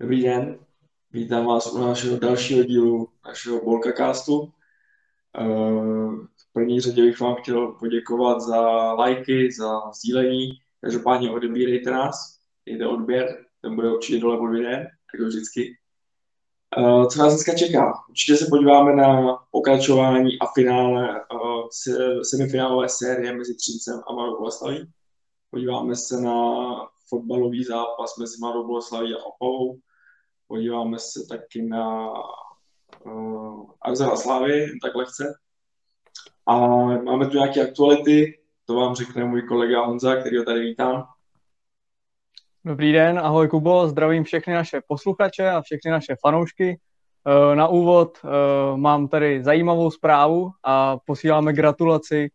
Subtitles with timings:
[0.00, 0.58] Dobrý den,
[1.10, 4.52] vítám vás u našeho dalšího dílu našeho Bolkacastu.
[5.38, 5.44] Eh,
[6.36, 8.60] v první řadě bych vám chtěl poděkovat za
[8.92, 10.50] lajky, za sdílení.
[10.80, 15.76] Každopádně odebírejte nás, jde odběr, ten bude určitě dole pod videem, jako vždycky.
[16.78, 17.92] Eh, co nás dneska čeká?
[18.08, 24.92] Určitě se podíváme na pokračování a finále eh, semifinálové série mezi Třincem a Mladou Boleslaví.
[25.50, 26.64] Podíváme se na
[27.08, 29.80] fotbalový zápas mezi Mladou Boleslaví a Opavou
[30.50, 32.10] podíváme se taky na
[33.04, 35.34] uh, Arzena Slávy, tak lehce.
[36.46, 36.56] A
[37.02, 41.04] máme tu nějaké aktuality, to vám řekne můj kolega Honza, který ho tady vítám.
[42.64, 46.80] Dobrý den, ahoj Kubo, zdravím všechny naše posluchače a všechny naše fanoušky.
[47.26, 48.28] Eh, na úvod eh,
[48.76, 52.30] mám tady zajímavou zprávu a posíláme gratulaci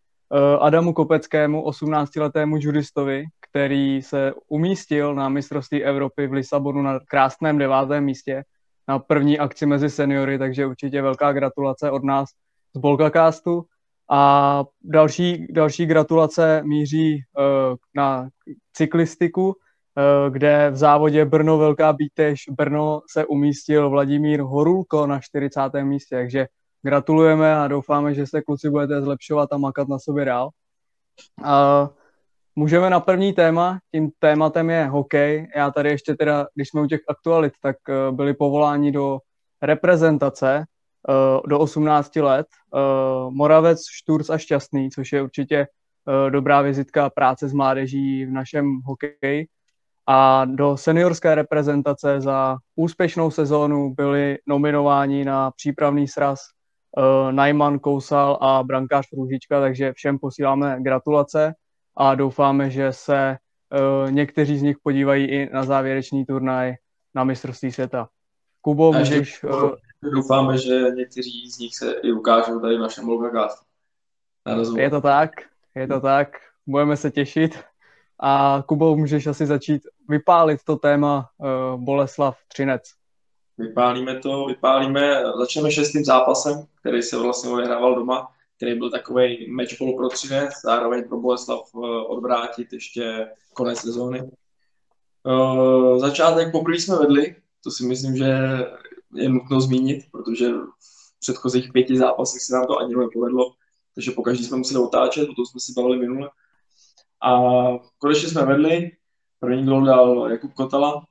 [0.59, 3.25] Adamu Kopeckému, 18-letému judistovi,
[3.55, 8.43] který se umístil na mistrovství Evropy v Lisabonu na krásném devátém místě
[8.87, 12.29] na první akci mezi seniory, takže určitě velká gratulace od nás
[12.75, 13.63] z Bolkacastu.
[14.11, 18.27] A další, další gratulace míří uh, na
[18.73, 19.53] cyklistiku, uh,
[20.33, 25.61] kde v závodě Brno Velká Bítež Brno se umístil Vladimír Horulko na 40.
[25.83, 26.47] místě, takže
[26.81, 30.49] gratulujeme a doufáme, že se kluci budete zlepšovat a makat na sobě dál.
[31.41, 31.87] Uh,
[32.57, 35.47] Můžeme na první téma, tím tématem je hokej.
[35.55, 39.19] Já tady ještě teda, když jsme u těch aktualit, tak eh, byli povoláni do
[39.61, 40.65] reprezentace
[41.09, 42.47] eh, do 18 let.
[42.75, 42.79] Eh,
[43.29, 45.67] Moravec, Šturc a Šťastný, což je určitě
[46.29, 49.47] dobrá vizitka práce s mládeží v našem hokeji.
[50.07, 56.39] A do seniorské reprezentace za úspěšnou sezónu byli nominováni na přípravný sraz
[57.31, 61.53] Najman, Kousal a brankář Růžička, takže všem posíláme gratulace
[61.97, 63.37] a doufáme, že se
[64.05, 66.73] uh, někteří z nich podívají i na závěrečný turnaj
[67.15, 68.09] na mistrovství světa.
[68.61, 69.43] Kubo, a můžeš...
[69.43, 69.71] Uh,
[70.13, 73.65] doufáme, že někteří z nich se i ukážou tady v našem Logagastu.
[74.77, 75.31] Je to tak,
[75.75, 76.37] je to tak.
[76.67, 77.59] Budeme se těšit.
[78.19, 82.83] A Kubo, můžeš asi začít vypálit to téma uh, Boleslav Třinec.
[83.57, 89.47] Vypálíme to, vypálíme, začneme šestým zápasem, který se vlastně odehrával doma který byl takový
[89.79, 91.77] ball pro Třinec, zároveň pro Boleslav eh,
[92.07, 94.31] odvrátit ještě konec sezóny.
[95.23, 98.37] Uh, začátek poprvé jsme vedli, to si myslím, že
[99.15, 103.53] je nutno zmínit, protože v předchozích pěti zápasech se nám to ani nepovedlo,
[103.95, 106.29] takže po každý jsme museli otáčet, o tom jsme si bavili minule.
[107.23, 107.39] A
[107.97, 108.91] konečně jsme vedli,
[109.39, 111.07] první gol dal Jakub Kotala,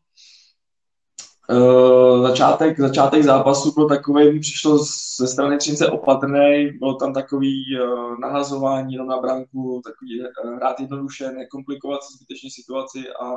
[1.51, 4.79] Uh, začátek, začátek zápasu byl takový, mi přišlo
[5.19, 10.81] ze strany Třince opatrný, bylo tam takový uh, nahazování jenom na branku, takový uh, hrát
[10.81, 13.37] jednoduše, nekomplikovat si zbytečně situaci a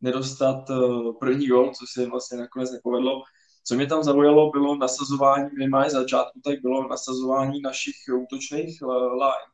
[0.00, 3.22] nedostat uh, první gol, co se jim vlastně nakonec nepovedlo.
[3.64, 8.82] Co mě tam zaujalo, bylo nasazování, minimálně začátku, tak bylo nasazování našich útočných
[9.12, 9.48] line,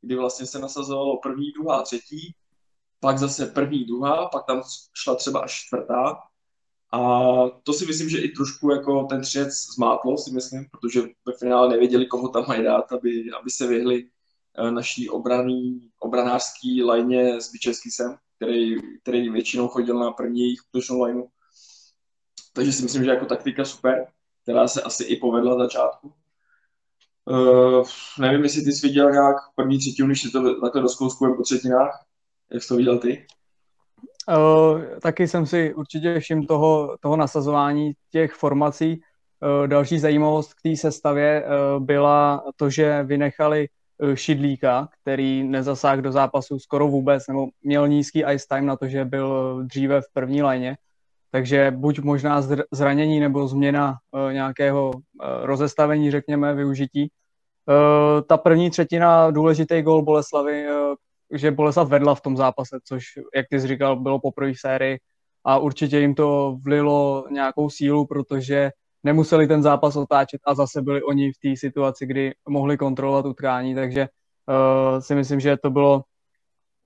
[0.00, 2.34] kdy vlastně se nasazovalo první, druhá, třetí,
[3.00, 4.62] pak zase první, druhá, pak tam
[4.94, 6.18] šla třeba až čtvrtá,
[6.92, 7.00] a
[7.62, 11.68] to si myslím, že i trošku jako ten třinec zmátlo, si myslím, protože ve finále
[11.68, 14.08] nevěděli, koho tam mají dát, aby, aby se vyhli
[14.58, 17.92] eh, naší obraný, obranářský lajně s Bičevským,
[18.36, 21.28] který, který většinou chodil na první jejich útočnou lajnu.
[22.52, 24.06] Takže si myslím, že jako taktika super,
[24.42, 26.12] která se asi i povedla začátku.
[27.24, 27.86] Uh,
[28.18, 32.04] nevím, jestli ty jsi viděl nějak první třetinu, když to takhle rozkouskujeme po třetinách.
[32.52, 33.26] Jak to viděl ty?
[34.28, 39.00] Uh, taky jsem si určitě všiml toho, toho nasazování těch formací.
[39.60, 43.68] Uh, další zajímavost k té sestavě uh, byla to, že vynechali
[44.14, 49.04] Šidlíka, který nezasáhl do zápasu skoro vůbec, nebo měl nízký ice time na to, že
[49.04, 50.76] byl dříve v první léně.
[51.30, 53.94] Takže buď možná zranění nebo změna
[54.32, 54.92] nějakého
[55.42, 57.10] rozestavení, řekněme, využití.
[58.28, 60.66] Ta první třetina, důležitý gol Boleslavy,
[61.32, 63.04] že Boleslav vedla v tom zápase, což,
[63.36, 64.98] jak ty jsi říkal, bylo po první sérii
[65.44, 68.70] a určitě jim to vlilo nějakou sílu, protože
[69.02, 73.74] nemuseli ten zápas otáčet a zase byli oni v té situaci, kdy mohli kontrolovat utkání,
[73.74, 74.08] takže
[74.48, 76.04] uh, si myslím, že to bylo,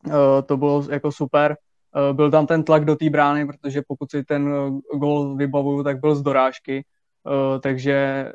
[0.06, 0.12] uh,
[0.46, 1.56] to bylo jako super.
[1.96, 4.50] Uh, byl tam ten tlak do té brány, protože pokud si ten
[4.94, 6.84] gol vybavuju, tak byl z dorážky,
[7.24, 8.28] uh, takže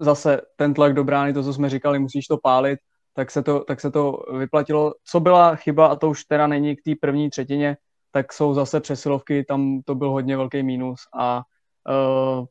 [0.00, 2.78] zase ten tlak do brány, to, co jsme říkali, musíš to pálit,
[3.16, 4.94] tak se to, tak se to vyplatilo.
[5.04, 7.76] Co byla chyba, a to už teda není k té první třetině,
[8.10, 11.42] tak jsou zase přesilovky, tam to byl hodně velký mínus a
[11.88, 12.44] uh,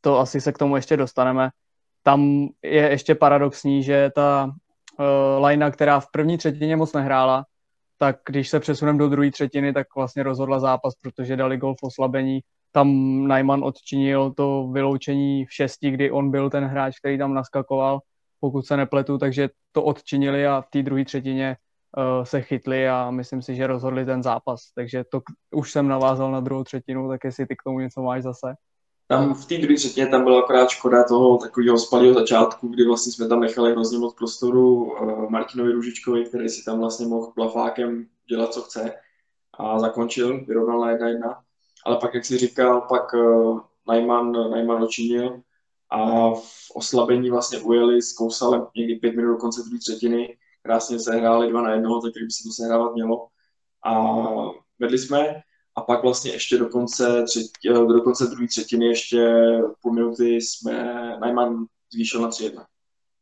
[0.00, 1.50] to asi se k tomu ještě dostaneme.
[2.02, 4.44] Tam je ještě paradoxní, že ta
[4.98, 7.44] uh, lajna, která v první třetině moc nehrála,
[7.98, 11.82] tak když se přesuneme do druhé třetiny, tak vlastně rozhodla zápas, protože dali gol v
[11.82, 12.40] oslabení,
[12.72, 12.88] tam
[13.26, 18.00] Najman odčinil to vyloučení v šesti, kdy on byl ten hráč, který tam naskakoval,
[18.40, 21.56] pokud se nepletu, takže to odčinili a v té druhé třetině
[21.96, 24.60] uh, se chytli a myslím si, že rozhodli ten zápas.
[24.74, 25.20] Takže to
[25.54, 28.54] už jsem navázal na druhou třetinu, tak jestli ty k tomu něco máš zase.
[29.08, 33.12] Tam v té druhé třetině tam byla akorát škoda toho takového spalého začátku, kdy vlastně
[33.12, 38.06] jsme tam nechali hrozně moc prostoru uh, Martinovi Ružičkovi, který si tam vlastně mohl plafákem
[38.28, 38.92] dělat, co chce
[39.58, 41.40] a zakončil, vyrovnal na jedna jedna.
[41.86, 45.40] Ale pak, jak si říkal, pak uh, Najman, Najman očinil
[45.90, 50.38] a v oslabení vlastně ujeli s Kousalem někdy pět minut do konce druhé třetiny.
[50.62, 53.28] Krásně se hráli dva na jednoho, tak by se to sehrávat mělo.
[53.84, 54.14] A
[54.78, 55.42] vedli jsme
[55.76, 59.34] a pak vlastně ještě do konce, třetí, do konce druhé třetiny ještě
[59.82, 62.64] půl minuty jsme Najman zvýšil na 3-1.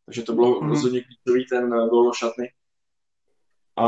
[0.06, 0.68] Takže to bylo mm-hmm.
[0.68, 2.48] rozhodně klíčový ten gol do šatny.
[3.76, 3.86] A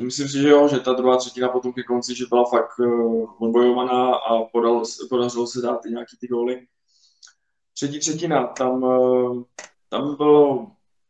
[0.00, 3.30] myslím si, že jo, že ta druhá třetina potom ke konci, že byla fakt uh,
[3.38, 6.66] odbojovaná a podalo, podařilo se dát i nějaký ty góly.
[7.74, 9.42] Třetí třetina, tam, uh,
[9.88, 10.66] tam bylo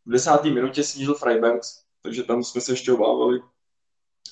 [0.07, 3.43] v desáté minutě snížil Freibergs, takže tam jsme se ještě obávali.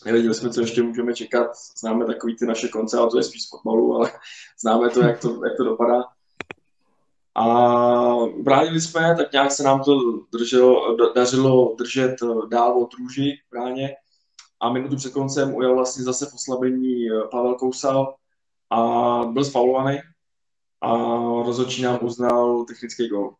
[0.04, 1.50] Nevěděli jsme, co ještě můžeme čekat.
[1.80, 4.12] Známe takový ty naše konce, ale to je spíš z fotbalu, ale
[4.60, 6.02] známe to, jak to, jak to dopadá.
[7.34, 7.46] A
[8.38, 9.98] bránili jsme, tak nějak se nám to
[10.32, 13.96] drželo, dařilo držet eh, dál od růži v bráně.
[14.60, 18.14] A minutu před koncem ujel vlastně zase v oslabení eh, Pavel Kousal
[18.70, 18.78] a
[19.32, 19.98] byl sfaulovaný
[20.80, 20.96] a
[21.46, 23.34] rozhodčí nám uznal technický gol.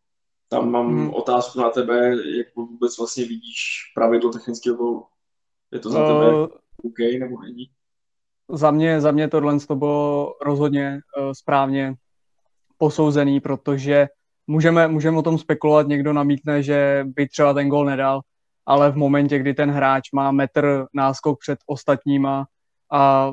[0.48, 1.14] Tam mám hmm.
[1.14, 5.06] otázku na tebe, jak vůbec vlastně vidíš pravidlo technického gólu.
[5.72, 6.48] Je to za uh, tebe
[6.84, 7.70] OK nebo není?
[8.48, 11.94] Za mě, za mě tohle to bylo rozhodně uh, správně
[12.78, 14.08] posouzený, protože
[14.46, 18.20] můžeme, můžeme o tom spekulovat, někdo namítne, že by třeba ten gol nedal,
[18.66, 22.46] ale v momentě, kdy ten hráč má metr náskok před ostatníma
[22.92, 23.32] a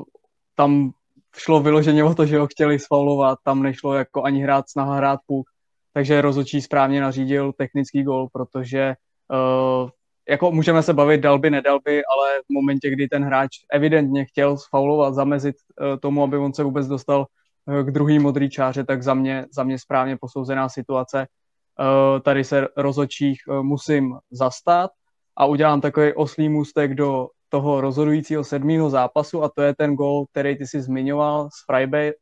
[0.54, 0.92] tam
[1.36, 5.20] šlo vyloženě o to, že ho chtěli sfaulovat, tam nešlo jako ani hrát snaha hrát
[5.26, 5.46] puk,
[5.92, 8.94] takže rozočí správně nařídil technický gol, protože
[9.32, 9.90] uh,
[10.28, 15.14] jako můžeme se bavit dalby, nedalby, ale v momentě, kdy ten hráč evidentně chtěl sfaulovat,
[15.14, 17.26] zamezit uh, tomu, aby on se vůbec dostal
[17.68, 21.26] Eh, k druhý modrý čáře, tak za mě, za mě správně posouzená situace.
[21.26, 24.90] Eh, tady se rozočích eh, musím zastat
[25.36, 30.26] a udělám takový oslý můstek do toho rozhodujícího sedmého zápasu a to je ten gol,
[30.30, 32.12] který ty si zmiňoval z, Freibe,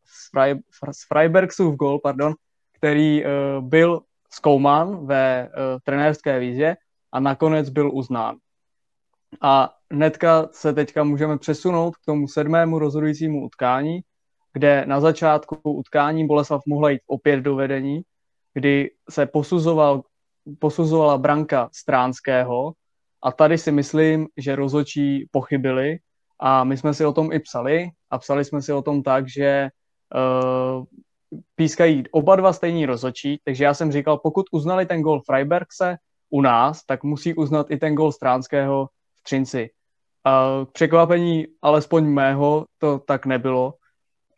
[0.92, 2.34] z, Freibe, z gol, pardon,
[2.72, 3.24] který
[3.60, 4.00] byl
[4.30, 5.48] zkoumán ve
[5.84, 6.76] trenérské výzvě
[7.12, 8.36] a nakonec byl uznán.
[9.42, 14.00] A hnedka se teďka můžeme přesunout k tomu sedmému rozhodujícímu utkání,
[14.52, 18.02] kde na začátku utkání Boleslav mohla jít opět do vedení,
[18.54, 20.02] kdy se posuzoval,
[20.58, 22.72] posuzovala branka Stránského
[23.26, 25.98] a tady si myslím, že rozhodčí pochybili
[26.40, 29.28] a my jsme si o tom i psali a psali jsme si o tom tak,
[29.28, 29.68] že
[30.14, 30.84] uh,
[31.54, 35.96] pískají oba dva stejní rozhodčí, takže já jsem říkal, pokud uznali ten gol Freibergse
[36.30, 39.70] u nás, tak musí uznat i ten gol Stránského v Třinci.
[40.26, 43.74] Uh, překvapení alespoň mého to tak nebylo,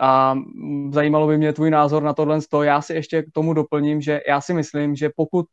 [0.00, 0.38] a
[0.90, 2.38] zajímalo by mě tvůj názor na tohle.
[2.62, 5.46] Já si ještě k tomu doplním, že já si myslím, že pokud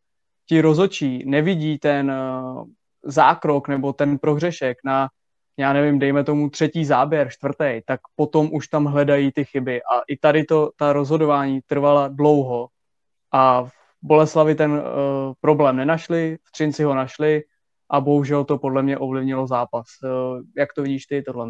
[0.45, 2.11] ti rozočí nevidí ten
[3.05, 5.07] zákrok nebo ten prohřešek na,
[5.57, 9.81] já nevím, dejme tomu třetí záběr, čtvrtý, tak potom už tam hledají ty chyby.
[9.81, 12.67] A i tady to, ta rozhodování trvala dlouho.
[13.31, 13.71] A v
[14.01, 14.79] Boleslavi ten uh,
[15.41, 17.43] problém nenašli, v Třinci ho našli
[17.89, 19.85] a bohužel to podle mě ovlivnilo zápas.
[20.03, 21.49] Uh, jak to vidíš ty, tohle?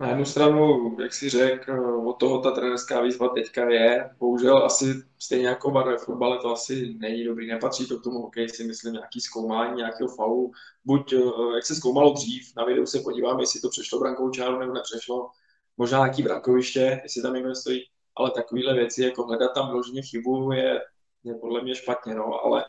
[0.00, 4.10] Na jednu stranu, jak si řekl, od toho ta trenerská výzva teďka je.
[4.18, 8.48] Bohužel asi stejně jako ve fotbale to asi není dobrý, nepatří to k tomu hokej,
[8.48, 10.52] si myslím, nějaký zkoumání, nějakého faulu.
[10.84, 11.18] Buď, eh,
[11.54, 15.30] jak se zkoumalo dřív, na videu se podívám, jestli to přešlo brankou čáru nebo nepřešlo.
[15.76, 17.80] Možná nějaký brankoviště, jestli tam někdo stojí,
[18.16, 20.80] ale takovéhle věci, jako hledat tam vloženě chybu, je,
[21.24, 22.64] je podle mě špatně, no, ale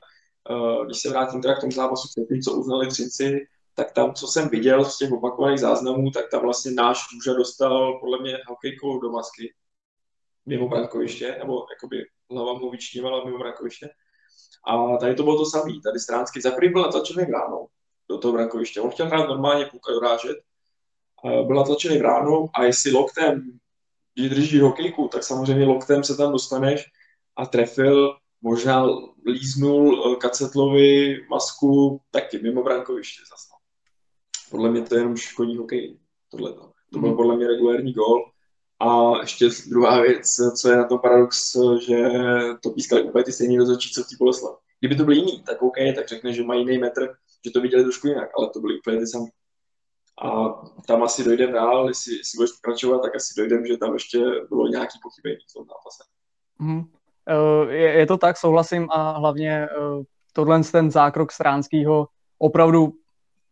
[0.50, 2.08] uh, když se vrátím teda k tomu zápasu,
[2.44, 3.48] co uznali Třinci,
[3.80, 8.00] tak tam, co jsem viděl z těch opakovaných záznamů, tak tam vlastně náš Růža dostal
[8.00, 9.54] podle mě hokejkou do masky
[10.46, 11.98] mimo brankoviště, nebo jakoby
[12.32, 13.90] hlava mu vyčnívala mimo brankoviště.
[14.68, 15.74] A tady to bylo to samé.
[15.84, 17.68] Tady Stránský za prvý byl natlačený ráno
[18.10, 18.82] do toho brankoviště.
[18.82, 20.38] On chtěl hrát normálně půlka dorážet,
[21.24, 23.60] byl natlačený ráno a jestli loktem,
[24.14, 26.86] když drží hokejku, tak samozřejmě loktem se tam dostaneš
[27.36, 28.86] a trefil, možná
[29.26, 33.59] líznul Kacetlovi masku taky mimo brankoviště zase
[34.52, 36.00] podle mě to je jenom škodí hokej,
[36.32, 36.54] tohle.
[36.94, 37.18] To byl mhm.
[37.18, 38.32] podle mě regulární gol.
[38.80, 40.26] A ještě druhá věc,
[40.62, 42.10] co je na tom paradox, že
[42.64, 44.58] to pískali úplně ty stejný rozhodčí, co v té Boleslav.
[44.80, 47.16] Kdyby to byl jiný, tak OK, tak řekne, že mají jiný metr,
[47.46, 49.26] že to viděli trošku jinak, ale to byly úplně ty samé.
[50.22, 50.50] a
[50.88, 54.68] tam asi dojdeme dál, jestli, jestli budeš pokračovat, tak asi dojdeme, že tam ještě bylo
[54.68, 56.04] nějaké pochybení v tom zápase.
[56.60, 56.84] Mm.
[57.70, 59.68] Je, je to tak, souhlasím a hlavně
[60.34, 62.94] tohle ten zákrok Stránskýho opravdu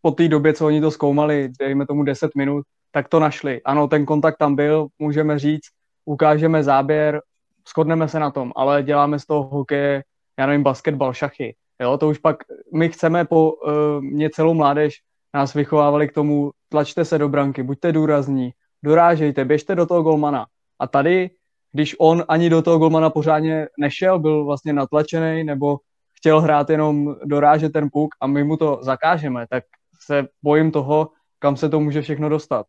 [0.01, 3.61] po té době, co oni to zkoumali, dejme tomu 10 minut, tak to našli.
[3.63, 5.67] Ano, ten kontakt tam byl, můžeme říct,
[6.05, 7.21] ukážeme záběr,
[7.67, 10.01] shodneme se na tom, ale děláme z toho hokej,
[10.39, 11.55] já nevím, basketbal, šachy.
[11.81, 12.37] Jo, to už pak,
[12.73, 14.95] my chceme po, uh, mě celou mládež
[15.33, 18.51] nás vychovávali k tomu, tlačte se do branky, buďte důrazní,
[18.83, 20.45] dorážejte, běžte do toho golmana.
[20.79, 21.29] A tady,
[21.71, 25.77] když on ani do toho golmana pořádně nešel, byl vlastně natlačený nebo
[26.17, 29.63] chtěl hrát jenom dorážet ten puk a my mu to zakážeme, tak
[29.99, 32.65] se bojím toho, kam se to může všechno dostat.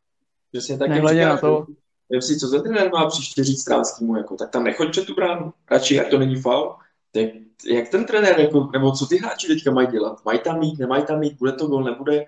[0.53, 1.67] Přesně tak, Nehledě na to.
[2.11, 5.15] Vem si, co za trenér má příště říct Stránskýmu, jako, tak tam nechoď před tu
[5.15, 6.75] bránu, radši, jak to není faul.
[7.13, 7.25] Tak
[7.67, 10.25] jak ten trenér, jako, nebo co ty hráči teďka mají dělat?
[10.25, 12.25] Mají tam mít, nemají tam mít, bude to gol, nebude?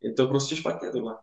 [0.00, 1.16] Je to prostě špatně tohle.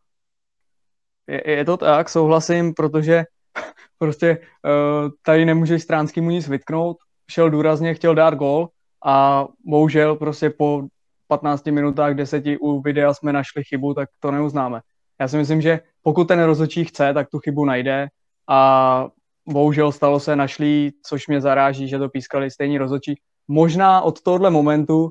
[1.28, 3.24] Je, je to tak, souhlasím, protože
[3.98, 6.98] prostě uh, tady nemůžeš Stránskýmu nic vytknout.
[7.32, 8.70] Šel důrazně, chtěl dát gol
[9.06, 10.84] a bohužel prostě po
[11.30, 14.82] 15 minutách, 10 u videa jsme našli chybu, tak to neuznáme.
[15.20, 18.08] Já si myslím, že pokud ten rozhodčí chce, tak tu chybu najde
[18.50, 19.08] a
[19.50, 23.16] bohužel stalo se, našli, což mě zaráží, že to pískali stejní rozhodčí.
[23.48, 25.10] Možná od tohohle momentu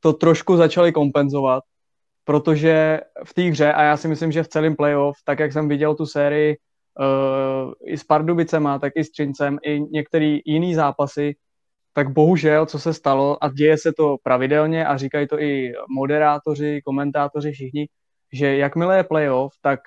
[0.00, 1.64] to trošku začali kompenzovat,
[2.24, 5.68] protože v té hře, a já si myslím, že v celém playoff, tak jak jsem
[5.68, 11.34] viděl tu sérii uh, i s Pardubicema, tak i s Třincem, i některé jiné zápasy,
[11.92, 16.80] tak bohužel, co se stalo, a děje se to pravidelně a říkají to i moderátoři,
[16.84, 17.88] komentátoři, všichni,
[18.32, 19.80] že jakmile je playoff, tak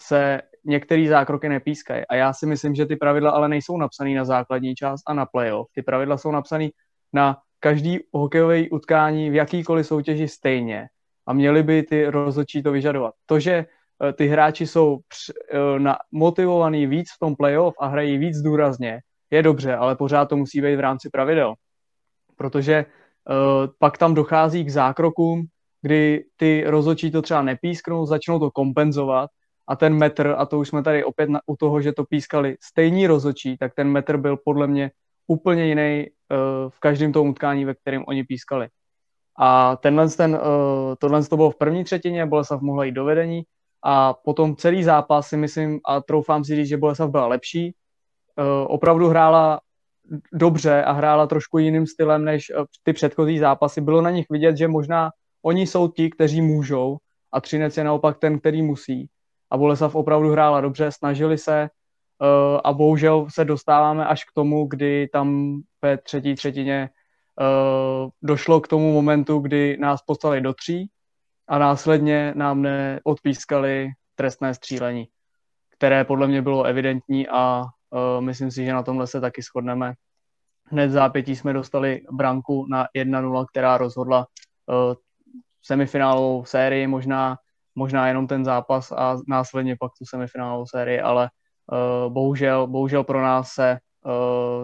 [0.00, 2.06] se některé zákroky nepískají.
[2.06, 5.26] A já si myslím, že ty pravidla ale nejsou napsané na základní část a na
[5.26, 5.68] playoff.
[5.74, 6.68] Ty pravidla jsou napsané
[7.12, 10.86] na každý hokejové utkání v jakýkoliv soutěži stejně.
[11.26, 13.14] A měli by ty rozhodčí to vyžadovat.
[13.26, 14.98] To, že eh, ty hráči jsou
[15.52, 19.00] eh, motivovaní víc v tom playoff a hrají víc důrazně,
[19.30, 21.54] je dobře, ale pořád to musí být v rámci pravidel.
[22.36, 23.34] Protože uh,
[23.78, 25.46] pak tam dochází k zákrokům,
[25.82, 29.30] kdy ty rozhodčí to třeba nepísknou, začnou to kompenzovat
[29.68, 32.56] a ten metr, a to už jsme tady opět na, u toho, že to pískali
[32.62, 34.90] stejní rozhodčí, tak ten metr byl podle mě
[35.26, 38.68] úplně jiný uh, v každém tom utkání, ve kterém oni pískali.
[39.38, 43.42] A tenhle, ten, uh, tohle to bylo v první třetině, Boleslav mohla jít do vedení
[43.84, 47.74] a potom celý zápas si myslím a troufám si říct, že Boleslav byla lepší,
[48.66, 49.60] opravdu hrála
[50.32, 53.80] dobře a hrála trošku jiným stylem než uh, ty předchozí zápasy.
[53.80, 55.10] Bylo na nich vidět, že možná
[55.42, 56.96] oni jsou ti, kteří můžou
[57.32, 59.08] a Třinec je naopak ten, který musí.
[59.50, 61.68] A Boleslav opravdu hrála dobře, snažili se
[62.20, 66.90] uh, a bohužel se dostáváme až k tomu, kdy tam ve třetí třetině
[68.22, 70.90] došlo k tomu momentu, kdy nás poslali do tří
[71.48, 75.08] a následně nám neodpískali trestné střílení,
[75.70, 79.94] které podle mě bylo evidentní a uh, myslím si, že na tomhle se taky shodneme.
[80.64, 84.26] Hned v zápětí jsme dostali branku na 1-0, která rozhodla
[84.66, 84.94] uh,
[85.62, 87.36] semifinálovou sérii, možná,
[87.74, 91.30] možná jenom ten zápas a následně pak tu semifinálovou sérii, ale
[91.72, 93.78] uh, bohužel, bohužel pro nás se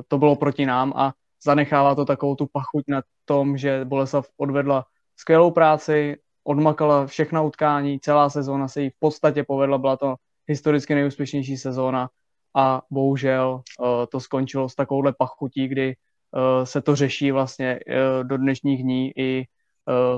[0.09, 1.13] to bylo proti nám a
[1.45, 4.85] zanechává to takovou tu pachuť na tom, že Boleslav odvedla
[5.17, 10.15] skvělou práci, odmakala všechna utkání, celá sezóna se jí v podstatě povedla, byla to
[10.47, 12.09] historicky nejúspěšnější sezóna
[12.55, 18.29] a bohužel uh, to skončilo s takovouhle pachutí, kdy uh, se to řeší vlastně uh,
[18.29, 19.45] do dnešních dní i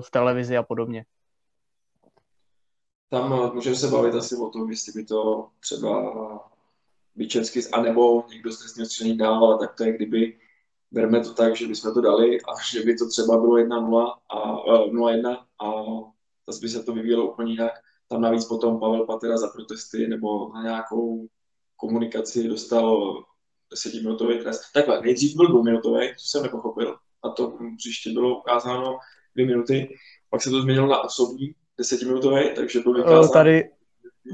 [0.01, 1.05] v televizi a podobně.
[3.11, 6.13] Tam můžeme se bavit asi o tom, jestli by to třeba
[7.17, 10.39] Bičevský, anebo někdo z trestního střelení dál, ale tak to je, kdyby
[10.91, 14.57] bereme to tak, že bychom to dali a že by to třeba bylo 1-0 a
[14.87, 15.73] 0-1 a
[16.47, 17.73] zase by se to vyvíjelo úplně jinak.
[18.09, 21.29] Tam navíc potom Pavel Patera za protesty nebo na nějakou
[21.77, 23.15] komunikaci dostal
[23.71, 24.61] desetiminutový trest.
[24.75, 28.99] Takhle, nejdřív byl dvouminutový, co jsem nepochopil, a to příště bylo ukázáno
[29.35, 29.95] dvě minuty,
[30.31, 33.33] pak se to změnilo na osobní desetiminutový, takže byl vykázán.
[33.33, 33.71] Tady,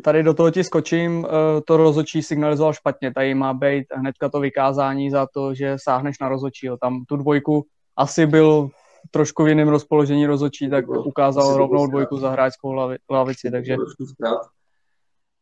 [0.04, 4.40] tady do toho ti skočím, eh, to rozhodčí signalizoval špatně, tady má být hnedka to
[4.40, 6.76] vykázání za to, že sáhneš na rozhodčího.
[6.76, 8.68] Tam tu dvojku asi byl
[9.10, 12.72] trošku v jiném rozpoložení rozhodčí, tak ukázal rovnou dvojku za hráčskou
[13.10, 13.76] lavici, takže...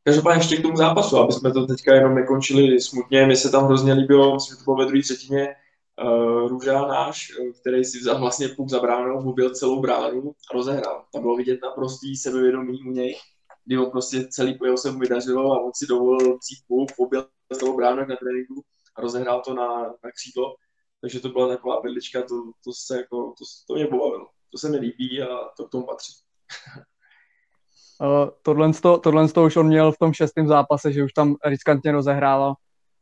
[0.04, 3.26] Každopádně ještě k tomu zápasu, aby jsme to teďka jenom nekončili smutně.
[3.26, 5.56] Mně se tam hrozně líbilo, myslím, že to bylo ve druhé třetině,
[6.04, 11.04] uh, Růža náš, který si vzal vlastně puk za bránou, mobil celou bránu a rozehrál.
[11.12, 13.16] Tam bylo vidět naprostý sebevědomí u něj,
[13.64, 17.26] kdy on prostě celý pojel se mu vydařilo a on si dovolil vzít puk, mobil
[17.52, 18.64] celou bránu na tréninku
[18.96, 20.54] a rozehrál to na, na křídlo.
[21.00, 24.28] Takže to byla taková vedlička, to, to, se jako, to, to mě pobavilo.
[24.52, 25.26] To se mi líbí a
[25.56, 26.12] to k tomu patří.
[28.42, 31.92] tohle, to, tohle to už on měl v tom šestém zápase, že už tam riskantně
[31.92, 32.54] rozehrával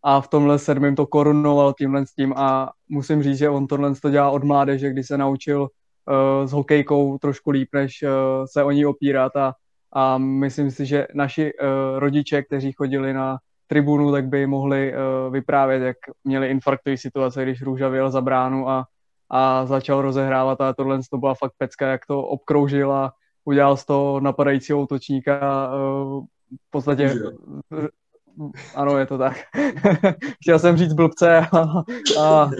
[0.02, 3.94] a v tomhle sedmém to korunoval tímhle s tím a musím říct, že on tohle
[3.94, 8.08] to dělá od mládeže, kdy se naučil uh, s hokejkou trošku líp, než uh,
[8.52, 9.54] se o ní opírat a,
[9.92, 15.32] a myslím si, že naši uh, rodiče, kteří chodili na tribunu, tak by mohli uh,
[15.32, 18.86] vyprávět, jak měli infarktový situace, když Růža vyjel za bránu a,
[19.30, 23.12] a začal rozehrávat a tohle to byla fakt pecka, jak to obkroužil a
[23.48, 26.24] udělal z toho napadajícího útočníka uh,
[26.66, 27.14] v podstatě
[28.74, 29.36] ano, je to tak.
[30.42, 31.84] Chtěl jsem říct blbce, a,
[32.20, 32.50] a,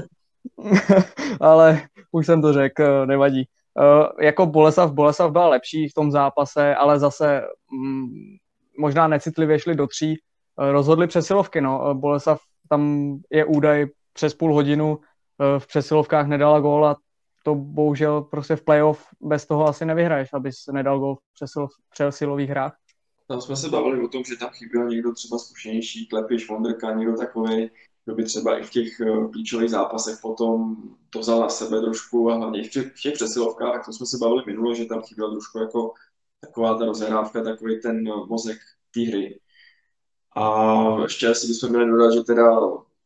[1.40, 3.48] ale už jsem to řekl, nevadí.
[3.80, 7.42] Uh, jako Boleslav, Boleslav byla lepší v tom zápase, ale zase
[7.72, 8.06] mm,
[8.78, 10.18] možná necitlivě šli do tří.
[10.56, 11.94] Uh, rozhodli přesilovky, no.
[11.94, 15.02] Boleslav, tam je údaj přes půl hodinu uh,
[15.58, 16.96] v přesilovkách nedala gól a
[17.48, 21.20] to bohužel prostě v playoff bez toho asi nevyhraješ, abys nedal gól v
[21.90, 22.76] přesilových hrách.
[23.28, 27.16] Tam jsme se bavili o tom, že tam chyběl někdo třeba zkušenější, Klepiš, Vondrka, někdo
[27.16, 27.70] takový,
[28.04, 30.76] kdo by třeba i v těch eh, klíčových zápasech potom
[31.10, 34.18] to vzal na sebe trošku a hlavně v těch, v těch přesilovkách, to jsme se
[34.20, 35.92] bavili minulo, že tam chyběl trošku jako
[36.40, 38.58] taková ta rozehrávka, takový ten mozek
[38.94, 39.40] té hry.
[40.36, 42.60] A ještě asi bychom měli dodat, že teda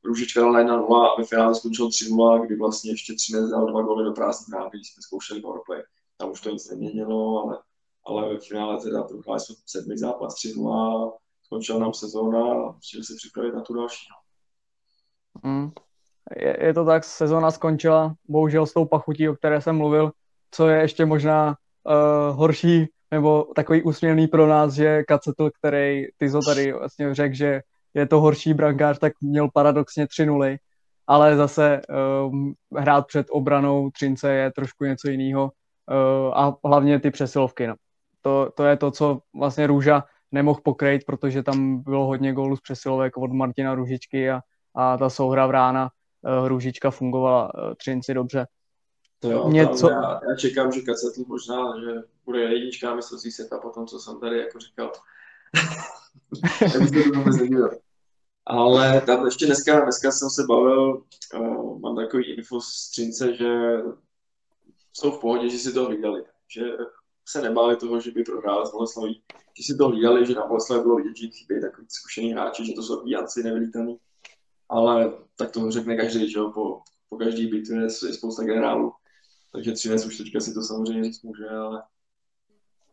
[0.05, 4.05] Růžička dal 1-0 a ve finále skončil 3-0, kdy vlastně ještě 3 dal dva góly
[4.05, 5.83] do brány, když jsme zkoušeli powerplay.
[6.17, 7.59] Tam už to nic neměnilo, ale
[8.07, 11.11] ale ve finále teda prohráli jsme sedmý zápas 3 a
[11.43, 14.07] skončila nám sezóna a musíme se připravit na tu další.
[15.43, 15.71] Mm.
[16.37, 20.13] Je, je, to tak, sezóna skončila, bohužel s tou pachutí, o které jsem mluvil,
[20.51, 26.41] co je ještě možná uh, horší nebo takový úsměvný pro nás, že Kacetl, který Tyzo
[26.47, 27.61] tady vlastně řekl, že
[27.95, 30.57] je to horší brankář, tak měl paradoxně 3 nuly,
[31.07, 31.81] ale zase
[32.29, 37.67] um, hrát před obranou Třince je trošku něco jiného uh, a hlavně ty přesilovky.
[37.67, 37.75] No
[38.21, 42.61] to, to je to, co vlastně Růža nemohl pokrýt, protože tam bylo hodně gólů z
[42.61, 44.41] přesilovek od Martina Růžičky a,
[44.75, 45.91] a ta souhra v rána
[46.41, 48.47] uh, Růžička fungovala uh, Třinci dobře.
[49.19, 49.91] To jo, Něco...
[49.91, 51.91] já, já, čekám, že Kacetl možná, že
[52.25, 54.93] bude jednička mistrovství světa po tom, co jsem tady jako říkal.
[58.47, 63.49] Ale tam ještě dneska, dneska jsem se bavil, uh, mám takový info z Třince, že
[64.93, 66.25] jsou v pohodě, že si to hlídali.
[66.49, 66.63] Že
[67.29, 69.23] se nebáli toho, že by prohráli s Boleslaví.
[69.57, 72.73] Ti si to hlídali, že na Boleslavi bylo vidět, že chybějí takový zkušený hráči, že
[72.73, 73.99] to jsou píjanci nevylítaný.
[74.69, 78.93] Ale tak to řekne každý, že jo, po, po každý bitvě je spousta generálů.
[79.53, 81.83] Takže Třinec už teďka si to samozřejmě říct může, ale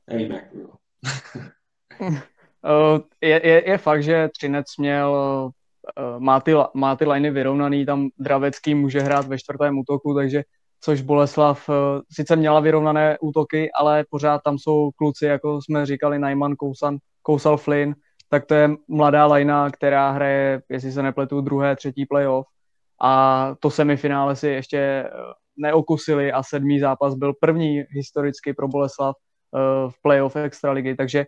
[0.08, 0.46] nevím, jak.
[3.22, 5.12] je, je, je fakt, že Třinec měl
[5.98, 10.44] uh, má ty, má ty liney vyrovnaný, tam Dravecký může hrát ve čtvrtém útoku, takže
[10.82, 11.74] což Boleslav eh,
[12.12, 17.58] sice měla vyrovnané útoky, ale pořád tam jsou kluci, jako jsme říkali, Najman, Kousan, Kousal
[17.58, 17.96] Flynn,
[18.30, 22.48] tak to je mladá lajna, která hraje, jestli se nepletu, druhé, třetí playoff.
[23.02, 25.10] A to semifinále si ještě eh,
[25.58, 31.26] neokusili a sedmý zápas byl první historicky pro Boleslav eh, v playoff extraligy, takže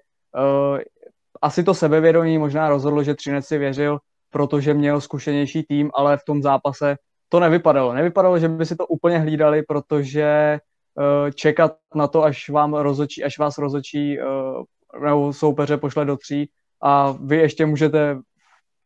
[1.42, 4.00] asi to sebevědomí možná rozhodlo, že Třinec si věřil,
[4.30, 6.96] protože měl zkušenější tým, ale v tom zápase
[7.30, 7.94] to nevypadalo.
[7.94, 10.60] Nevypadalo, že by si to úplně hlídali, protože
[10.96, 16.18] uh, čekat na to, až vám rozočí, až vás rozočí uh, nebo soupeře pošle do
[16.18, 16.50] tří
[16.82, 18.18] a vy ještě můžete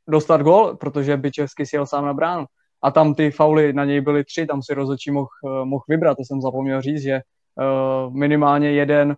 [0.08, 2.46] dostat gol, by Byčevský sjel sám na bránu.
[2.82, 6.18] A tam ty fauly na něj byly tři, tam si rozočí mohl uh, moh vybrat,
[6.18, 7.22] to jsem zapomněl říct, že
[8.10, 9.16] minimálně jeden,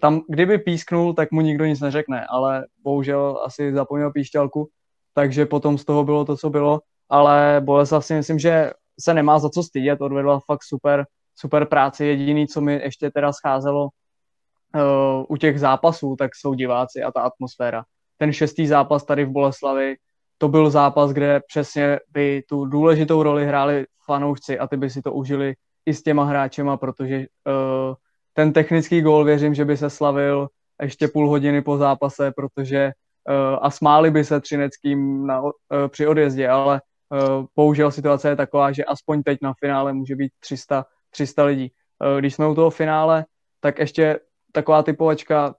[0.00, 4.68] tam kdyby písknul, tak mu nikdo nic neřekne, ale bohužel asi zapomněl píšťalku,
[5.14, 9.38] takže potom z toho bylo to, co bylo ale Boleslav si myslím, že se nemá
[9.38, 12.04] za co stydět, odvedla fakt super, super práci.
[12.04, 17.20] Jediný, co mi ještě teda scházelo uh, u těch zápasů, tak jsou diváci a ta
[17.20, 17.84] atmosféra.
[18.16, 19.96] Ten šestý zápas tady v Boleslavi,
[20.38, 25.02] to byl zápas, kde přesně by tu důležitou roli hráli fanoušci a ty by si
[25.02, 25.54] to užili
[25.86, 27.94] i s těma hráčema, protože uh,
[28.34, 30.48] ten technický gól věřím, že by se slavil
[30.82, 32.92] ještě půl hodiny po zápase, protože
[33.28, 35.52] uh, a smáli by se Třineckým na, uh,
[35.88, 36.80] při odjezdě, ale
[37.14, 41.72] Eh, bohužel situace je taková, že aspoň teď na finále může být 300, 300 lidí.
[42.02, 43.24] Eh, když jsme u toho finále,
[43.60, 44.20] tak ještě
[44.52, 45.54] taková typovačka,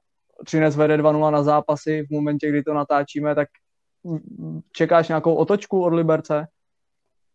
[0.46, 3.48] Třinec vede 2-0 na zápasy v momentě, kdy to natáčíme, tak
[4.72, 6.48] čekáš nějakou otočku od Liberce?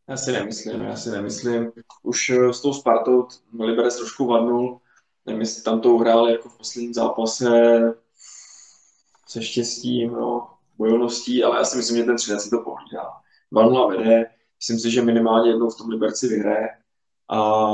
[0.09, 1.73] Já si nemyslím, já si nemyslím.
[2.03, 3.29] Už eh, s tou Spartou
[3.61, 4.81] Liberec trošku vadnul,
[5.31, 7.49] nevím, jestli tam to uhráli jako v posledním zápase
[9.29, 13.11] se štěstím, no, bojovností, ale já si myslím, že ten Třinec si to pohlídá.
[13.53, 14.27] 2 vede,
[14.59, 16.69] myslím si, že minimálně jednou v tom Liberci vyhraje
[17.31, 17.73] a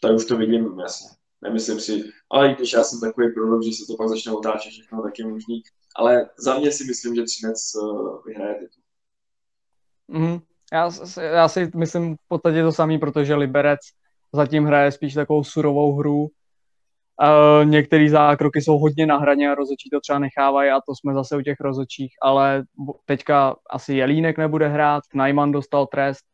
[0.00, 1.08] tady už to vidím jasně.
[1.42, 4.70] Nemyslím si, ale i když já jsem takový prorok, že se to pak začne otáčet
[4.70, 5.62] všechno, tak je možný.
[5.96, 8.82] Ale za mě si myslím, že Třinec uh, vyhraje titul.
[10.08, 10.38] Mm,
[10.72, 10.90] já,
[11.22, 13.80] já si myslím v podstatě to samý, protože Liberec
[14.32, 16.28] zatím hraje spíš takovou surovou hru,
[17.22, 21.14] Uh, některé zákroky jsou hodně na hraně a rozočí to třeba nechávají a to jsme
[21.14, 22.64] zase u těch rozočích, ale
[23.04, 26.24] teďka asi Jelínek nebude hrát, Najman dostal trest,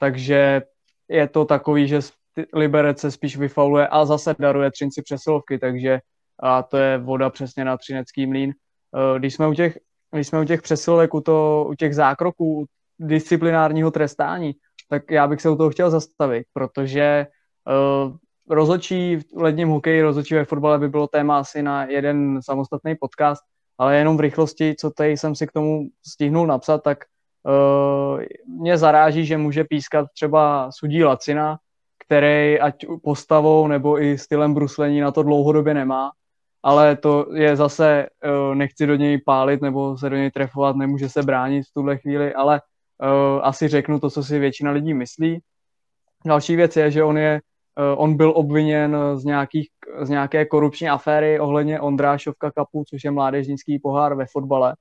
[0.00, 0.62] takže
[1.08, 2.00] je to takový, že
[2.54, 6.00] Liberec se spíš vyfauluje a zase daruje Třinci přesilovky, takže
[6.42, 8.52] a to je voda přesně na Třinecký mlín.
[8.92, 9.78] Uh, když jsme u těch,
[10.12, 12.66] když jsme u těch přesilovek, u, to, u těch zákroků,
[12.98, 14.52] disciplinárního trestání,
[14.88, 17.26] tak já bych se u toho chtěl zastavit, protože
[18.04, 18.16] uh,
[18.50, 23.42] rozočí v ledním hokeji, rozočí ve fotbale by bylo téma asi na jeden samostatný podcast,
[23.78, 26.98] ale jenom v rychlosti, co tady jsem si k tomu stihnul napsat, tak
[27.42, 28.22] uh,
[28.58, 31.58] mě zaráží, že může pískat třeba sudí Lacina,
[32.06, 36.10] který ať postavou nebo i stylem bruslení na to dlouhodobě nemá,
[36.62, 41.08] ale to je zase, uh, nechci do něj pálit nebo se do něj trefovat, nemůže
[41.08, 42.60] se bránit v tuhle chvíli, ale
[43.02, 45.40] uh, asi řeknu to, co si většina lidí myslí.
[46.26, 47.40] Další věc je, že on je
[47.96, 49.68] on byl obviněn z, nějakých,
[50.02, 54.76] z nějaké korupční aféry ohledně Ondrášovka Kapu, což je mládežnický pohár ve fotbale.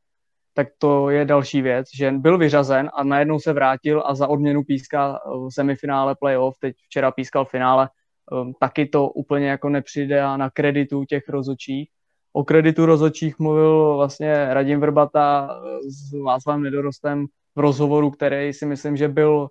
[0.53, 4.63] Tak to je další věc, že byl vyřazen a najednou se vrátil a za odměnu
[4.63, 7.89] píská v semifinále playoff, teď včera pískal finále,
[8.31, 11.89] um, taky to úplně jako nepřijde a na kreditu těch rozočích.
[12.33, 17.25] O kreditu rozočích mluvil vlastně Radim Vrbata s Václavem Nedorostem
[17.55, 19.47] v rozhovoru, který si myslím, že byl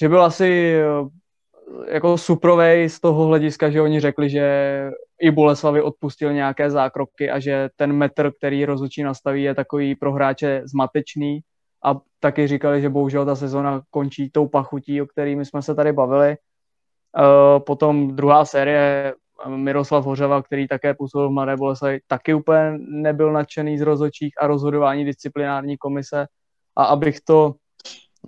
[0.00, 0.80] že byl asi
[1.90, 4.44] jako suprovej z toho hlediska, že oni řekli, že
[5.20, 10.12] i Boleslavi odpustil nějaké zákroky a že ten metr, který rozhodčí nastaví, je takový pro
[10.12, 11.40] hráče zmatečný
[11.84, 15.92] a taky říkali, že bohužel ta sezona končí tou pachutí, o kterými jsme se tady
[15.92, 16.36] bavili.
[17.18, 19.14] Uh, potom druhá série
[19.46, 24.46] Miroslav Hořava, který také působil v Mladé Boleslavi, taky úplně nebyl nadšený z rozhodčích a
[24.46, 26.26] rozhodování disciplinární komise.
[26.76, 27.54] A abych to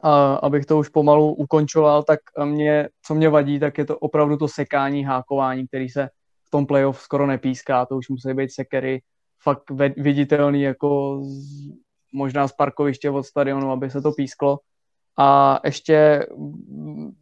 [0.03, 4.37] a abych to už pomalu ukončoval, tak mě, co mě vadí, tak je to opravdu
[4.37, 6.09] to sekání, hákování, který se
[6.47, 9.03] v tom playoff skoro nepíská, to už musí být sekery
[9.43, 11.73] fakt viditelný jako z,
[12.13, 14.59] možná z parkoviště od stadionu, aby se to písklo.
[15.19, 16.27] A ještě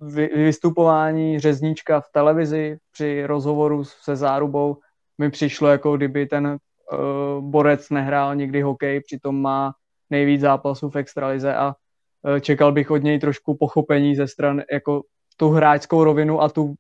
[0.01, 4.77] vy, vystupování řezníčka v televizi při rozhovoru se Zárubou
[5.19, 9.73] mi přišlo, jako kdyby ten uh, borec nehrál nikdy hokej, přitom má
[10.11, 11.75] nejvíc zápasů v extralize a
[12.41, 15.03] čekal bych od něj trošku pochopení ze stran jako
[15.37, 16.75] tu hráčskou rovinu a tu uh,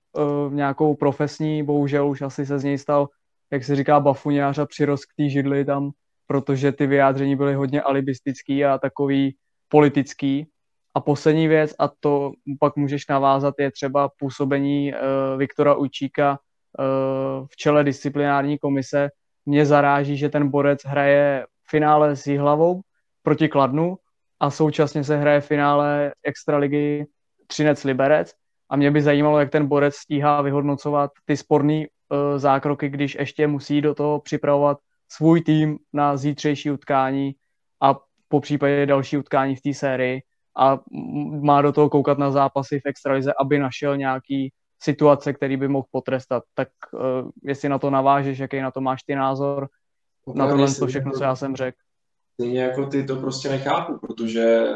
[0.52, 3.08] nějakou profesní, bohužel už asi se z něj stal,
[3.52, 5.90] jak se říká, bafuňář a přirost k té židli tam,
[6.26, 9.36] protože ty vyjádření byly hodně alibistický a takový
[9.68, 10.46] politický.
[10.94, 14.98] A poslední věc, a to pak můžeš navázat, je třeba působení uh,
[15.38, 19.08] Viktora Ujčíka uh, v čele disciplinární komise.
[19.46, 22.80] Mě zaráží, že ten borec hraje finále s Jihlavou
[23.22, 23.96] proti Kladnu
[24.40, 27.06] a současně se hraje finále Extraligy
[27.46, 28.32] Třinec Liberec.
[28.70, 33.46] A mě by zajímalo, jak ten borec stíhá vyhodnocovat ty sporné uh, zákroky, když ještě
[33.46, 37.34] musí do toho připravovat svůj tým na zítřejší utkání
[37.82, 37.96] a
[38.28, 40.22] po případě další utkání v té sérii.
[40.58, 40.78] A
[41.40, 45.86] má do toho koukat na zápasy v extralize, aby našel nějaký situace, který by mohl
[45.90, 46.42] potrestat.
[46.54, 47.00] Tak uh,
[47.42, 49.68] jestli na to navážeš, jaký na to máš ty názor,
[50.24, 51.78] Opravdu na tohle to všechno, co já jsem řekl
[52.38, 54.66] stejně jako ty to prostě nechápu, protože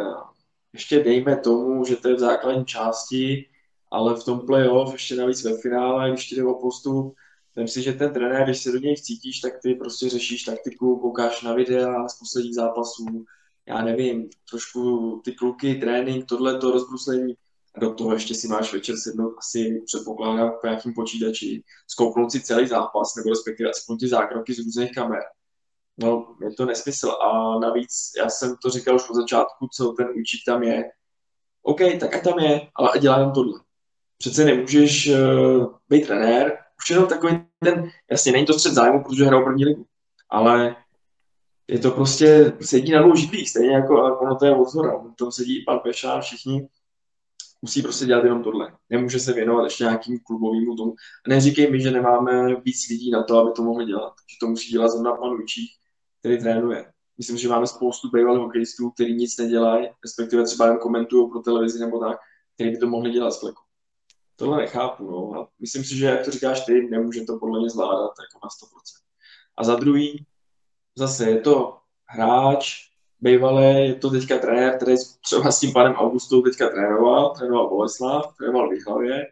[0.73, 3.49] ještě dejme tomu, že to je v základní části,
[3.91, 7.15] ale v tom playoff, ještě navíc ve finále, když jde o postup,
[7.57, 10.97] Vem si, že ten trenér, když se do něj cítíš, tak ty prostě řešíš taktiku,
[10.97, 13.25] koukáš na videa z posledních zápasů,
[13.67, 17.35] já nevím, trošku ty kluky, trénink, tohle to rozbruslení,
[17.75, 22.41] a do toho ještě si máš večer sednout asi předpokládám po nějakým počítači, zkouknout si
[22.41, 25.23] celý zápas, nebo respektive aspoň ty zákroky z různých kamer
[25.99, 27.11] No, je to nesmysl.
[27.11, 30.85] A navíc, já jsem to říkal už od začátku, co ten účík tam je.
[31.63, 33.61] OK, tak ať tam je, ale dělá jenom tohle.
[34.19, 39.25] Přece nemůžeš uh, být trenér, už jenom takový ten, jasně, není to střed zájmu, protože
[39.25, 39.87] hrajou první ligu,
[40.31, 40.77] ale
[41.69, 45.65] je to prostě, sedí na dvou židlích, stejně jako, ono to je odzora, to sedí
[45.67, 46.69] pan Peša, všichni
[47.63, 48.77] musí prostě dělat jenom tohle.
[48.91, 50.95] Nemůže se věnovat ještě nějakým klubovým tomu.
[51.27, 54.13] A neříkej mi, že nemáme víc lidí na to, aby to mohli dělat.
[54.31, 55.71] Že to musí dělat zrovna pan Učík,
[56.23, 56.93] který trénuje.
[57.19, 61.79] Myslím, že máme spoustu bývalých hokejistů, kteří nic nedělají, respektive třeba jen komentují pro televizi
[61.79, 62.19] nebo tak,
[62.55, 63.63] kteří by to mohli dělat z fleku.
[64.37, 65.41] Tohle nechápu, no.
[65.41, 68.49] A myslím si, že jak to říkáš ty, nemůže to podle mě zvládat jako na
[68.49, 69.03] 100%.
[69.57, 70.27] A za druhý,
[70.97, 76.43] zase je to hráč, bývalý, je to teďka trenér, který třeba s tím panem Augustou
[76.43, 79.27] teďka trénoval, trénoval Boleslav, trénoval v Výhlavě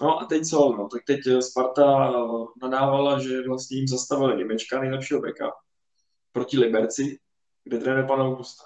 [0.00, 0.74] No a teď co?
[0.78, 2.12] No, tak teď Sparta
[2.62, 5.52] nadávala, že vlastně jim zastavili Němečka, nejlepšího beka,
[6.38, 7.18] proti Liberci,
[7.64, 8.64] kde trénuje pan Augusta.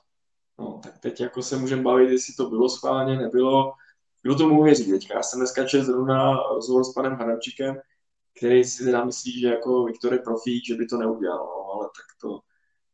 [0.59, 3.73] No, tak teď jako se můžeme bavit, jestli to bylo schválně, nebylo.
[4.23, 5.15] Kdo tomu věří teďka?
[5.15, 7.77] Já jsem dneska četl zrovna rozhovor s panem Hadamčíkem,
[8.39, 11.85] který si teda myslí, že jako Viktor je profík, že by to neudělal, no, ale
[11.85, 12.41] tak to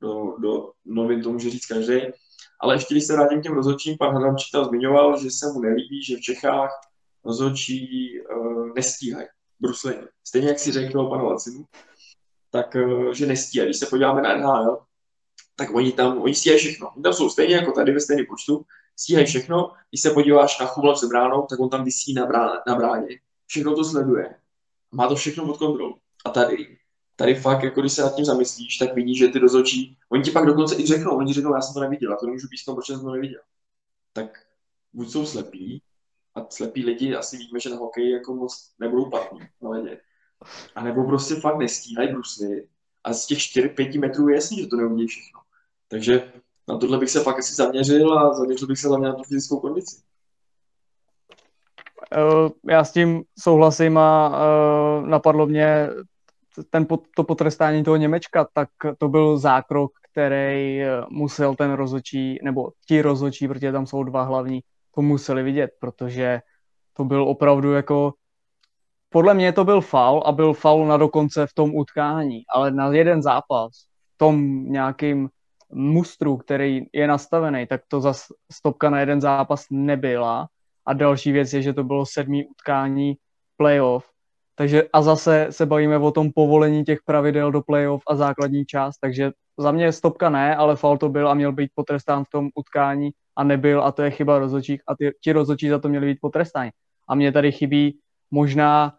[0.01, 2.01] do, do novin to může říct každý.
[2.61, 5.61] Ale ještě když se vrátím k těm rozhodčím, pan Hadamčík tam zmiňoval, že se mu
[5.61, 6.71] nelíbí, že v Čechách
[7.25, 9.27] rozhodčí uh, nestíhají
[9.61, 10.07] bruslení.
[10.25, 11.65] Stejně jak si řekl panu Lacinu,
[12.51, 13.69] tak uh, že nestíhají.
[13.69, 14.79] Když se podíváme na NHL,
[15.57, 16.91] tak oni tam, oni stíhají všechno.
[16.97, 18.65] Oni tam jsou stejně jako tady ve stejném počtu,
[18.97, 19.73] stíhají všechno.
[19.91, 23.09] Když se podíváš na Chumla se bránou, tak on tam vysí na, bráně, na bráně.
[23.47, 24.35] Všechno to sleduje.
[24.93, 25.95] Má to všechno pod kontrolou.
[26.25, 26.79] A tady,
[27.17, 30.31] tady fakt, jako když se nad tím zamyslíš, tak vidíš, že ty rozhodčí, oni ti
[30.31, 32.95] pak dokonce i řeknou, oni řeknou, já jsem to neviděl, a to nemůžu písknout, protože
[32.95, 33.41] jsem to neviděl.
[34.13, 34.39] Tak
[34.93, 35.83] buď jsou slepí,
[36.35, 40.01] a slepí lidi asi víme, že na hokeji jako moc nebudou platní na ledě.
[40.75, 42.69] A nebo prostě fakt nestíhají brusly
[43.05, 45.41] a z těch 4-5 metrů je jasný, že to neuvidí všechno.
[45.89, 46.33] Takže
[46.69, 49.61] na tohle bych se fakt asi zaměřil a zaměřil bych se hlavně na tu fyzickou
[49.61, 49.97] kondici.
[52.13, 55.89] Eh, já s tím souhlasím a eh, napadlo mě
[56.71, 62.73] ten, to potrestání toho Němečka, tak to byl zákrok, který eh, musel ten rozhodčí, nebo
[62.87, 64.61] ti rozhodčí, protože tam jsou dva hlavní,
[64.95, 66.41] to museli vidět, protože
[66.93, 68.15] to byl opravdu jako
[69.09, 72.93] podle mě to byl faul a byl faul na dokonce v tom utkání, ale na
[72.93, 73.73] jeden zápas,
[74.15, 75.29] v tom nějakým
[75.73, 78.13] mustru, který je nastavený, tak to za
[78.53, 80.49] stopka na jeden zápas nebyla.
[80.87, 83.17] A další věc je, že to bylo sedmý utkání
[83.57, 84.11] playoff.
[84.55, 88.99] Takže a zase se bavíme o tom povolení těch pravidel do playoff a základní část,
[88.99, 92.49] takže za mě stopka ne, ale faul to byl a měl být potrestán v tom
[92.55, 96.07] utkání a nebyl a to je chyba rozhodčích a ty, ti rozhodčí za to měli
[96.07, 96.71] být potrestáni.
[97.09, 97.99] A mě tady chybí
[98.31, 98.95] možná,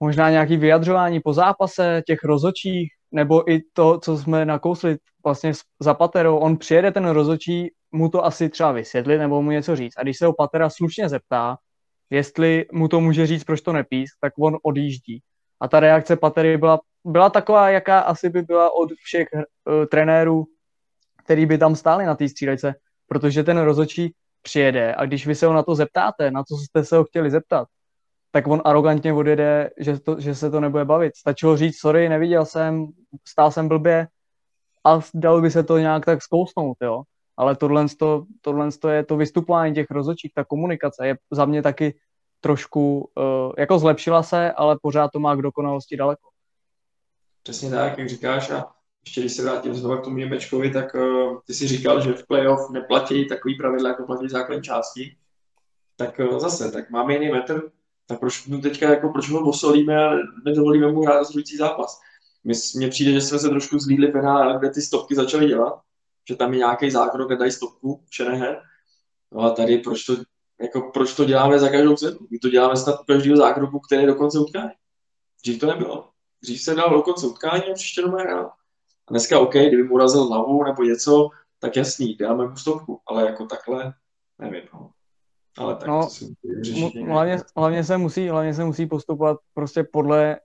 [0.00, 5.94] možná nějaký vyjadřování po zápase těch rozhodčích, nebo i to, co jsme nakousli vlastně za
[5.94, 9.94] Paterou, on přijede ten rozhodčí mu to asi třeba vysvětlit nebo mu něco říct.
[9.96, 11.56] A když se ho Patera slušně zeptá,
[12.10, 15.22] jestli mu to může říct, proč to nepísk, tak on odjíždí.
[15.60, 20.44] A ta reakce Patery byla, byla taková, jaká asi by byla od všech uh, trenérů,
[21.24, 22.74] který by tam stáli na té střílejce,
[23.06, 26.84] protože ten rozhodčí přijede a když vy se ho na to zeptáte, na co jste
[26.84, 27.68] se ho chtěli zeptat,
[28.30, 31.16] tak on arrogantně odjede, že, to, že se to nebude bavit.
[31.16, 32.86] Stačilo říct, sorry, neviděl jsem,
[33.28, 34.06] stál jsem blbě
[34.86, 37.02] a dalo by se to nějak tak zkousnout, jo.
[37.36, 41.62] Ale tohle, to, tohle to je to vystupování těch rozhodčích, ta komunikace je za mě
[41.62, 41.94] taky
[42.40, 46.28] trošku, uh, jako zlepšila se, ale pořád to má k dokonalosti daleko.
[47.42, 48.66] Přesně tak, jak říkáš a
[49.04, 52.26] ještě když se vrátím znovu k tomu Němečkovi, tak uh, ty si říkal, že v
[52.26, 55.16] playoff neplatí takový pravidla, jako platí základní části.
[55.96, 57.70] Tak uh, zase, tak máme jiný metr,
[58.08, 62.00] tak proč mu teďka jako, proč ho osolíme a nedovolíme mu hrát rozhodující zápas.
[62.74, 65.80] Mně přijde, že jsme se trošku zlídli penál, kde ty stopky začaly dělat,
[66.28, 68.56] že tam je nějaký zákrok, kde dají stopku, Šenehen.
[69.32, 70.16] No a tady proč to,
[70.60, 72.18] jako, proč to děláme za každou cenu?
[72.30, 74.70] My to děláme snad každého zákroku, který je do konce utkání.
[75.42, 76.10] Dřív to nebylo.
[76.42, 78.46] Dřív se dal do konce utkání a příště doma hrál.
[79.08, 83.26] A dneska OK, kdyby mu urazil hlavu nebo něco, tak jasný, dáme mu stopku, ale
[83.26, 83.94] jako takhle,
[84.38, 84.62] nevím.
[84.74, 84.90] No.
[85.58, 86.34] Ale tak no, to si
[87.06, 90.36] hlavně, hlavně, se musí, hlavně se musí postupovat prostě podle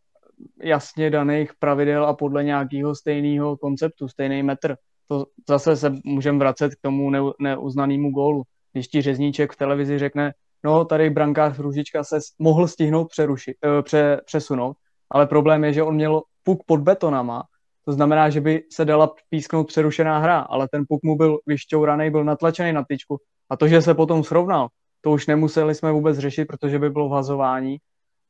[0.64, 4.76] jasně daných pravidel a podle nějakého stejného konceptu, stejný metr.
[5.08, 8.44] To zase se můžeme vracet k tomu ne, neuznanému gólu.
[8.72, 13.82] Když ti řezníček v televizi řekne, no tady brankář Růžička se mohl stihnout přerušit, eh,
[13.82, 14.78] pře, přesunout,
[15.10, 17.44] ale problém je, že on měl puk pod betonama
[17.86, 22.10] to znamená, že by se dala písknout přerušená hra, ale ten puk mu byl vyšťouraný,
[22.10, 23.18] byl natlačený na tyčku.
[23.50, 24.68] A to, že se potom srovnal,
[25.04, 27.78] to už nemuseli jsme vůbec řešit, protože by bylo vhazování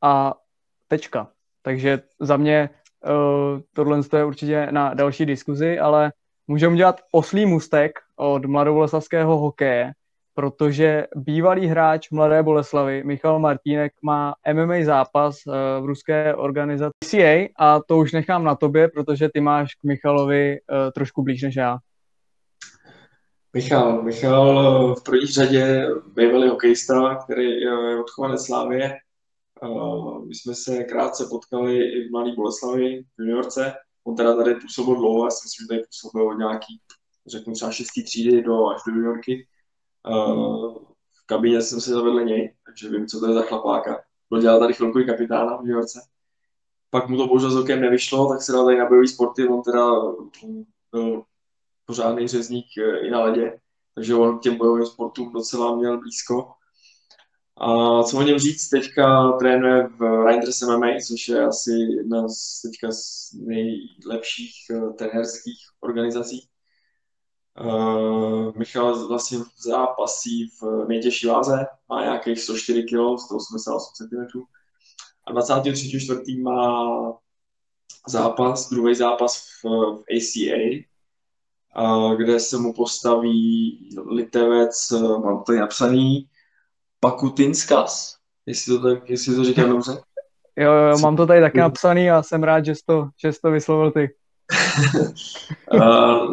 [0.01, 0.33] a
[0.87, 1.27] tečka.
[1.61, 2.69] Takže za mě
[3.05, 6.11] uh, tohle je určitě na další diskuzi, ale
[6.47, 9.91] můžeme dělat oslý mustek od mladoboleslavského hokeje,
[10.33, 17.49] protože bývalý hráč Mladé Boleslavy Michal Martínek má MMA zápas eh, v ruské organizaci CA
[17.57, 21.55] a to už nechám na tobě, protože ty máš k Michalovi eh, trošku blíž než
[21.55, 21.77] já.
[23.53, 28.93] Michal, Michal eh, v první řadě bývalý hokejista, který je odchovaný Slávě.
[30.27, 33.73] My jsme se krátce potkali i v Mladé Boleslavi v juniorce.
[34.03, 36.81] On teda tady působil dlouho, já si myslím, že tady působil nějaký,
[37.27, 39.47] řeknu třeba šestý třídy do, až do juniorky
[41.23, 44.03] v kabině jsem si zavedl něj, takže vím, co to je za chlapáka.
[44.29, 45.99] Byl dělal tady chvilku i kapitána v Yorkce.
[46.89, 49.61] Pak mu to bohužel s okem nevyšlo, tak se dal tady na bojový sporty, on
[49.61, 49.91] teda
[50.91, 51.23] byl
[51.85, 53.59] pořádný řezník eh, i na ledě,
[53.95, 56.51] takže on k těm bojovým sportům docela měl blízko.
[57.57, 62.61] A co o něm říct, teďka trénuje v Reinders MMA, což je asi jedna z
[62.61, 66.47] teďka z nejlepších uh, trenérských organizací.
[67.61, 74.39] Uh, Michal vlastně zápasí v nejtěžší váze, má nějakých 104 kg, 188 cm.
[75.27, 76.43] A 23.4.
[76.43, 77.13] má
[78.07, 80.83] zápas, druhý zápas v, v ACA,
[82.17, 84.91] kde se mu postaví litevec,
[85.23, 86.27] mám to napsaný,
[86.99, 89.91] Pakutinskas, jestli to, tak, jestli to říkám dobře.
[90.55, 93.41] Jo, jo, mám to tady taky napsaný a jsem rád, že jsi to, že jsi
[93.41, 94.15] to vyslovil ty.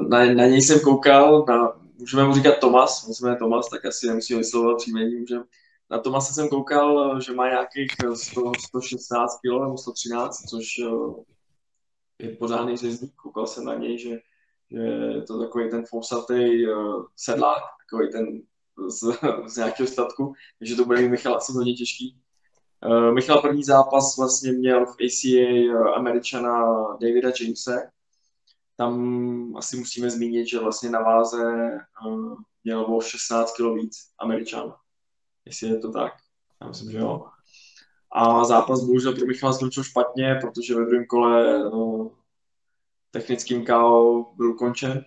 [0.08, 3.84] na, na něj jsem koukal, na, můžeme mu říkat Tomas, on se jmenuje Tomas, tak
[3.84, 5.44] asi nemusím vyslovovat příjmení, můžeme.
[5.90, 12.36] Na Tomase jsem koukal, že má nějakých 100, 116 kg nebo 113, což eh, je
[12.36, 13.14] pořádný řezník.
[13.14, 14.18] Koukal jsem na něj, že,
[14.70, 18.42] že je to takový ten fousatý uh, sedlák, takový ten
[18.88, 19.02] z,
[19.46, 22.16] z nějakého statku, takže to bude mít Michal asi hodně těžký.
[22.86, 26.62] Uh, Michal první zápas vlastně měl v ACA uh, američana
[27.00, 27.90] Davida Jamese.
[28.76, 31.70] Tam asi musíme zmínit, že vlastně na váze
[32.06, 34.74] uh, měl o 16 kg víc američan.
[35.44, 36.12] Jestli je to tak.
[36.62, 37.26] Já myslím, že jo.
[38.12, 42.12] A zápas bohužel pro Michala skončil špatně, protože ve druhém kole uh,
[43.10, 45.04] technickým KO byl ukončen.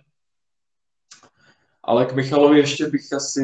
[1.82, 3.42] Ale k Michalovi ještě bych asi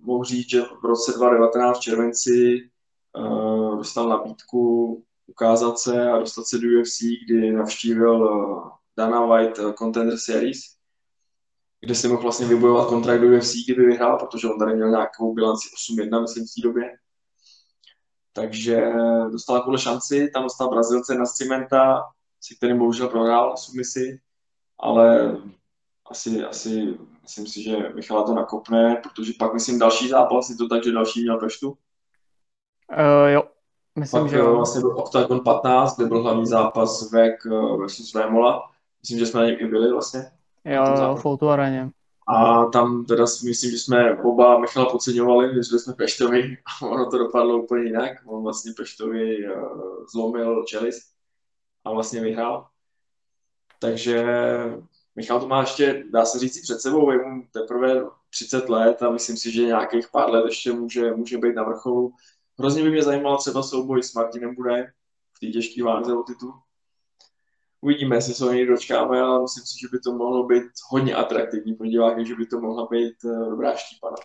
[0.00, 2.70] mohl říct, že v roce 2019 v červenci
[3.18, 9.58] uh, dostal nabídku ukázat se a dostat se do UFC, kdy navštívil uh, Dana White
[9.58, 10.58] uh, Contender Series,
[11.80, 15.34] kde si mohl vlastně vybojovat kontrakt do UFC, kdyby vyhrál, protože on tady měl nějakou
[15.34, 16.90] bilanci 8-1, myslím, v té době.
[18.32, 18.92] Takže
[19.32, 22.02] dostal kvůli šanci, tam dostal Brazilce na Cimenta,
[22.44, 24.20] si kterým bohužel prohrál submisi,
[24.78, 25.36] ale
[26.10, 30.68] asi, asi myslím si, že Michala to nakopne, protože pak myslím další zápas, je to
[30.68, 31.68] tak, že další měl Peštu.
[31.70, 33.42] Uh, jo,
[33.98, 34.56] myslím, pak že jo.
[34.56, 38.70] vlastně byl Octagon 15, kde byl hlavní zápas Vek eh, versus Vémola.
[39.02, 40.30] Myslím, že jsme na něm i byli vlastně.
[40.64, 40.84] Jo,
[41.22, 41.90] jo, v areně.
[42.28, 47.10] A tam teda si myslím, že jsme oba Michala podceňovali, že jsme Peštovi a ono
[47.10, 48.12] to dopadlo úplně jinak.
[48.26, 49.36] On vlastně Peštovi
[50.12, 51.13] zlomil čelist
[51.84, 52.66] a vlastně vyhrál.
[53.78, 54.24] Takže
[55.16, 59.10] Michal to má ještě, dá se říct, před sebou, je mu teprve 30 let a
[59.10, 62.12] myslím si, že nějakých pár let ještě může, může být na vrcholu.
[62.58, 64.92] Hrozně by mě zajímalo třeba souboj s Martinem Bude
[65.32, 66.52] v té těžké váze o titul.
[67.80, 71.14] Uvidíme, jestli se ho někdy dočkáme, ale myslím si, že by to mohlo být hodně
[71.14, 74.16] atraktivní pro diváky, že by to mohla být uh, dobrá štípana.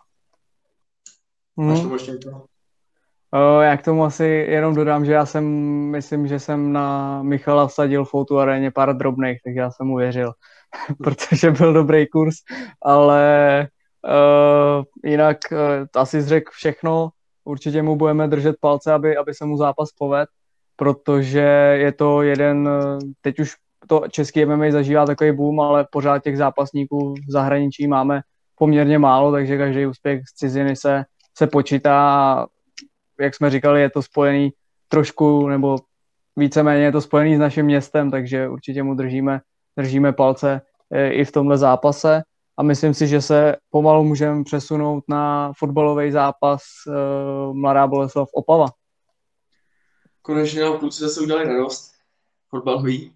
[1.58, 1.68] Hmm.
[1.68, 2.46] Máš tomu ještě něco?
[3.34, 5.46] Uh, já k tomu asi jenom dodám, že já jsem,
[5.92, 9.98] myslím, že jsem na Michala vsadil v Outu aréně pár drobných, takže já jsem mu
[9.98, 10.34] věřil.
[11.04, 12.36] protože byl dobrý kurz,
[12.82, 13.68] ale
[14.06, 15.58] uh, jinak uh,
[15.96, 17.10] asi zřekl všechno.
[17.44, 20.30] Určitě mu budeme držet palce, aby, aby se mu zápas poved,
[20.76, 21.40] protože
[21.80, 22.70] je to jeden,
[23.22, 23.54] teď už
[23.88, 28.22] to český MMA zažívá takový boom, ale pořád těch zápasníků v zahraničí máme
[28.56, 31.04] poměrně málo, takže každý úspěch z ciziny se,
[31.38, 32.48] se počítá
[33.20, 34.54] jak jsme říkali, je to spojený
[34.88, 35.78] trošku, nebo
[36.36, 39.42] víceméně je to spojený s naším městem, takže určitě mu držíme
[39.78, 42.22] držíme palce eh, i v tomhle zápase
[42.58, 48.68] a myslím si, že se pomalu můžeme přesunout na fotbalový zápas uh, Mladá Boleslav Opava.
[50.22, 51.92] Konečně nám kluci zase udělali radost
[52.50, 53.14] fotbalový.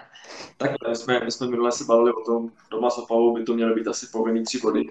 [0.56, 3.54] tak my jsme, my jsme minule se bavili o tom, doma s Opavou by to
[3.54, 4.82] měly být asi povinný tři body.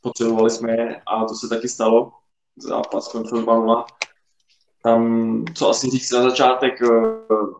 [0.00, 2.12] Potřebovali jsme je a to se taky stalo.
[2.56, 3.84] Zápas skončil 2
[4.82, 6.86] Tam, co asi říct na začátek, eh,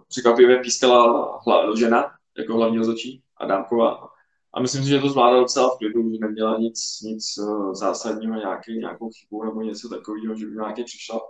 [0.08, 1.40] překvapivě pískala
[1.78, 4.08] žena, jako hlavní rozhodčí Adámková.
[4.54, 8.34] A myslím si, že to zvládla docela v klidu, že neměla nic, nic uh, zásadního,
[8.34, 11.20] nějaký, nějakou chybu nebo něco takového, že by nějaký přišla.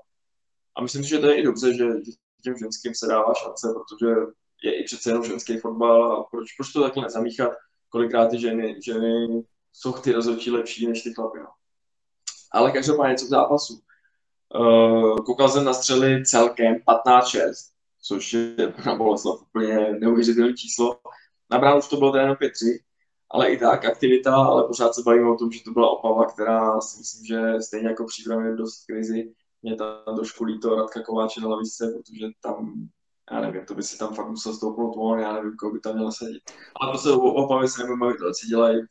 [0.76, 1.84] A myslím si, že to je i dobře, že
[2.44, 4.14] těm ženským se dává šance, protože
[4.62, 7.52] je i přece jenom ženský fotbal a proč, proč to takhle nezamíchat,
[7.88, 11.38] kolikrát ty ženy, ženy jsou ty rozhodčí lepší než ty chlapy.
[11.38, 11.46] No.
[12.54, 13.80] Ale každopádně co k zápasu.
[14.54, 16.74] Uh, koukal jsem na střely celkem
[17.06, 17.72] 15-6
[18.02, 21.00] což je na Boleslav úplně neuvěřitelné číslo.
[21.50, 22.78] Na bránu už to bylo teda 5-3,
[23.30, 26.80] ale i tak aktivita, ale pořád se bavíme o tom, že to byla Opava, která
[26.80, 29.32] si myslím, že stejně jako přípravě dost krizi.
[29.62, 32.88] Mě tam trošku líto Radka Kováče na lavice, protože tam,
[33.32, 35.94] já nevím, to by si tam fakt musel stoupnout on, já nevím, koho by tam
[35.94, 36.42] měl sedět.
[36.80, 38.82] Ale se o Opavě se nebudeme bavit, ale si dělají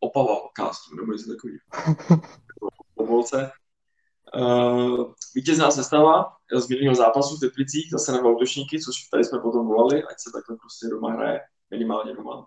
[0.00, 1.60] Opava castu, nebo něco takového.
[3.04, 3.50] po bolce.
[4.36, 6.24] Uh, vítězná sestava
[6.56, 10.30] z minulého zápasu v Teplicích, zase na útočníky, což tady jsme potom volali, ať se
[10.32, 11.40] takhle prostě doma hraje,
[11.70, 12.46] minimálně doma.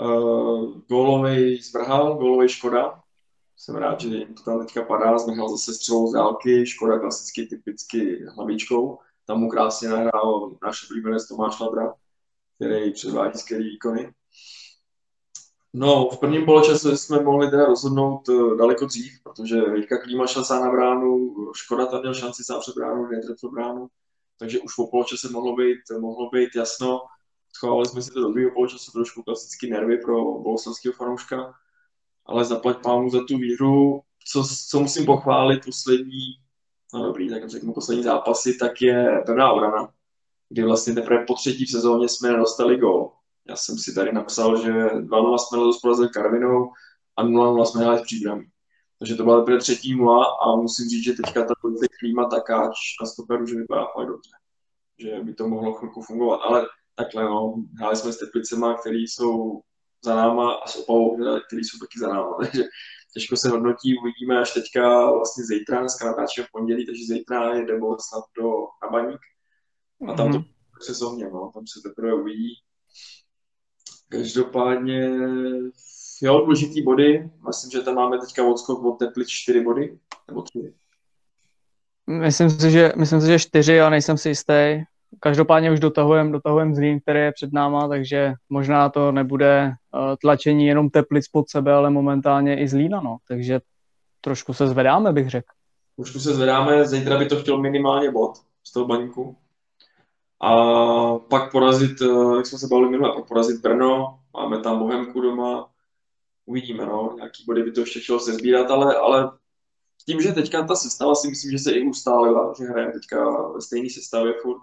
[0.00, 3.00] Uh, gólovej zvrhal, gólovej Škoda,
[3.56, 8.24] jsem rád, že to tam teďka padá, zmrhal zase střelou z dálky, Škoda klasicky, typicky
[8.24, 11.94] hlavičkou, tam mu krásně nahrál náš oblíbenec Tomáš Ladra,
[12.54, 14.12] který předvádí skvělý výkony.
[15.78, 20.44] No, v prvním poločase jsme mohli teda rozhodnout eh, daleko dřív, protože Jirka Klíma šel
[20.44, 23.86] sám na bránu, Škoda tam měl šanci sám před bránu, netrefil bránu,
[24.38, 27.00] takže už po poločase mohlo být, mohlo být jasno.
[27.56, 31.54] Schovali jsme si to do druhého poločasu trošku klasicky nervy pro boleslavského fanouška,
[32.26, 34.00] ale zaplať pámu za tu výhru.
[34.32, 36.22] Co, co musím pochválit poslední,
[36.94, 39.88] no dobrý, tak řeknu poslední zápasy, tak je pevná obrana,
[40.48, 43.15] kdy vlastně teprve po třetí v sezóně jsme nedostali gol.
[43.48, 46.72] Já jsem si tady napsal, že 2-0 jsme letos porazili Karvinou
[47.16, 48.46] a 0-0 jsme hráli s příbramí.
[48.98, 52.76] Takže to byla teprve třetí nula a musím říct, že teďka ta pozice klíma takáč
[53.02, 54.30] na stoperu, že vypadá fakt dobře.
[54.98, 56.36] Že by to mohlo chvilku fungovat.
[56.36, 59.60] Ale takhle, no, hráli jsme s Teplicema, který jsou
[60.04, 61.16] za náma a s Opavou,
[61.46, 62.36] který jsou taky za náma.
[62.40, 62.62] Takže
[63.14, 67.78] těžko se hodnotí, uvidíme až teďka vlastně zítra, dneska natáčíme v pondělí, takže zítra jde
[67.98, 68.50] snad do
[68.82, 69.20] Nabaník
[70.08, 70.44] a tam to mm-hmm.
[70.80, 72.54] sezóně, no, tam se teprve uvidí.
[74.08, 75.10] Každopádně,
[76.22, 77.30] jo, důležitý body.
[77.46, 79.98] Myslím, že tam máme teďka odskok od Teplic 4 body,
[80.28, 80.72] nebo 3.
[82.06, 84.82] Myslím si, že, myslím si, že 4, ale nejsem si jistý.
[85.20, 90.66] Každopádně už dotahujeme dotahujem Zlín, který je před náma, takže možná to nebude uh, tlačení
[90.66, 93.16] jenom Teplic pod sebe, ale momentálně i Zlína, no.
[93.28, 93.60] Takže
[94.20, 95.46] trošku se zvedáme, bych řekl.
[95.96, 98.32] Trošku se zvedáme, zítra by to chtěl minimálně bod
[98.64, 99.36] z toho baníku
[100.40, 105.20] a pak porazit, eh, jak jsme se bavili minule, pak porazit Brno, máme tam Bohemku
[105.20, 105.70] doma,
[106.46, 109.38] uvidíme, no, nějaký body by to ještě chtělo se sbírat, ale, ale
[110.06, 113.60] tím, že teďka ta sestava si myslím, že se i ustálila, že hrajeme teďka ve
[113.60, 114.62] stejné sestavě furt,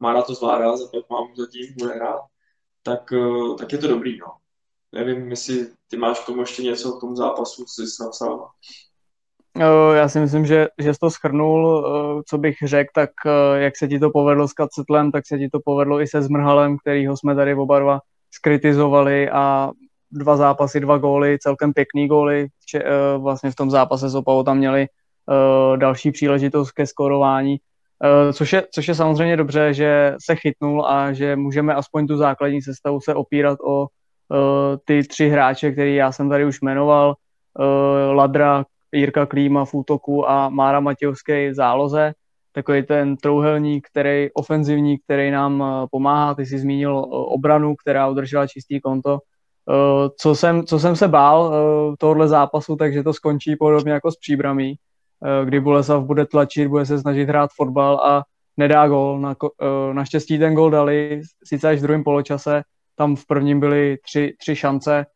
[0.00, 2.20] Mára to zvládá, za mám zatím, bude hrát,
[2.82, 4.26] tak, eh, tak je to dobrý, no.
[4.92, 8.50] Nevím, jestli ty máš k tomu ještě něco k tomu zápasu, co jsi napsal.
[9.94, 11.86] Já si myslím, že, že jsi to schrnul,
[12.28, 13.10] co bych řekl, tak
[13.54, 16.78] jak se ti to povedlo s Kacetlem, tak se ti to povedlo i se Zmrhalem,
[16.78, 18.00] kterýho jsme tady oba dva
[18.30, 19.70] skritizovali a
[20.12, 22.46] dva zápasy, dva góly, celkem pěkný góly.
[23.18, 24.86] Vlastně v tom zápase s Opavou tam měli
[25.76, 27.56] další příležitost ke skorování,
[28.32, 32.62] což je, což je samozřejmě dobře, že se chytnul a že můžeme aspoň tu základní
[32.62, 33.86] sestavu se opírat o
[34.84, 37.14] ty tři hráče, který já jsem tady už jmenoval,
[38.12, 38.64] Ladra,
[38.94, 42.12] Jirka Klíma v útoku a Mára Matějovský záloze.
[42.52, 46.34] Takový ten trouhelník, který, ofenzivní, který nám eh, pomáhá.
[46.34, 49.18] Ty jsi zmínil eh, obranu, která udržela čistý konto.
[49.70, 51.54] Eh, co jsem, co jsem se bál
[51.98, 54.74] tohohle zápasu, takže to skončí podobně jako s příbramí,
[55.44, 58.22] kdy Boleslav bude tlačit, bude se snažit hrát fotbal a
[58.56, 59.20] nedá gol.
[59.20, 59.36] Na,
[59.92, 62.62] naštěstí ten gol dali, sice až v druhém poločase,
[62.96, 65.06] tam v prvním byly tři, tři šance,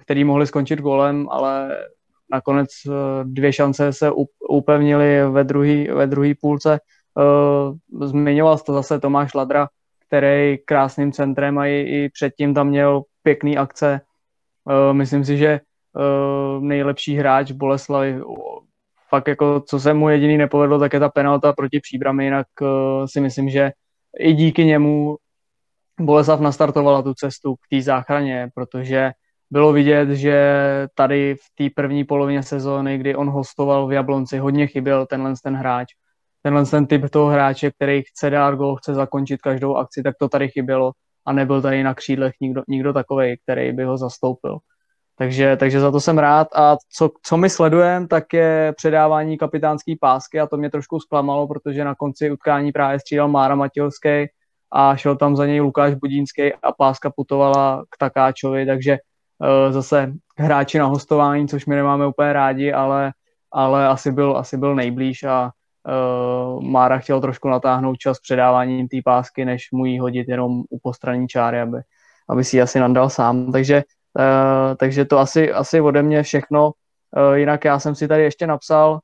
[0.00, 1.76] které mohly skončit golem, ale
[2.34, 2.90] nakonec eh,
[3.24, 4.10] dvě šance se
[4.48, 6.80] upevnily ve druhé ve druhý půlce.
[7.18, 9.68] Eh, zmiňoval to zase Tomáš Ladra,
[10.06, 14.00] který krásným centrem a i, i předtím tam měl pěkný akce.
[14.70, 15.60] Eh, myslím si, že
[16.60, 18.20] nejlepší hráč Boleslavy
[19.08, 22.46] fakt jako, co se mu jediný nepovedlo, tak je ta penalta proti příbrami, jinak
[23.06, 23.72] si myslím, že
[24.18, 25.16] i díky němu
[26.00, 29.12] Boleslav nastartovala tu cestu k té záchraně, protože
[29.54, 30.36] bylo vidět, že
[30.94, 35.54] tady v té první polovině sezóny, kdy on hostoval v Jablonci, hodně chyběl tenhle ten
[35.56, 35.88] hráč.
[36.42, 40.28] Tenhle ten typ toho hráče, který chce dát gol, chce zakončit každou akci, tak to
[40.28, 40.92] tady chybělo
[41.26, 44.58] a nebyl tady na křídlech nikdo, nikdo takový, který by ho zastoupil.
[45.18, 49.94] Takže, takže za to jsem rád a co, co my sledujeme, tak je předávání kapitánské
[50.00, 54.26] pásky a to mě trošku zklamalo, protože na konci utkání právě střídal Mára Matějovský
[54.72, 58.98] a šel tam za něj Lukáš Budínský a páska putovala k Takáčovi, takže
[59.70, 63.12] zase hráči na hostování, což my nemáme úplně rádi, ale,
[63.52, 65.50] ale asi, byl, asi byl nejblíž a
[65.88, 70.78] uh, Mára chtěl trošku natáhnout čas předáváním té pásky, než mu ji hodit jenom u
[70.82, 71.78] postranní čáry, aby,
[72.28, 73.52] aby si ji asi nandal sám.
[73.52, 73.82] Takže,
[74.18, 76.66] uh, takže to asi, asi ode mě všechno.
[76.66, 78.98] Uh, jinak já jsem si tady ještě napsal,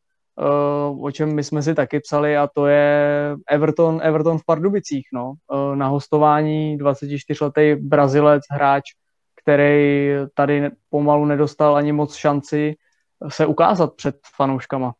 [0.90, 5.08] uh, o čem my jsme si taky psali a to je Everton, Everton v Pardubicích.
[5.14, 5.32] No.
[5.52, 8.82] Uh, na hostování 24-letý Brazilec, hráč
[9.42, 12.76] který tady pomalu nedostal ani moc šanci
[13.28, 14.94] se ukázat před fanouškama.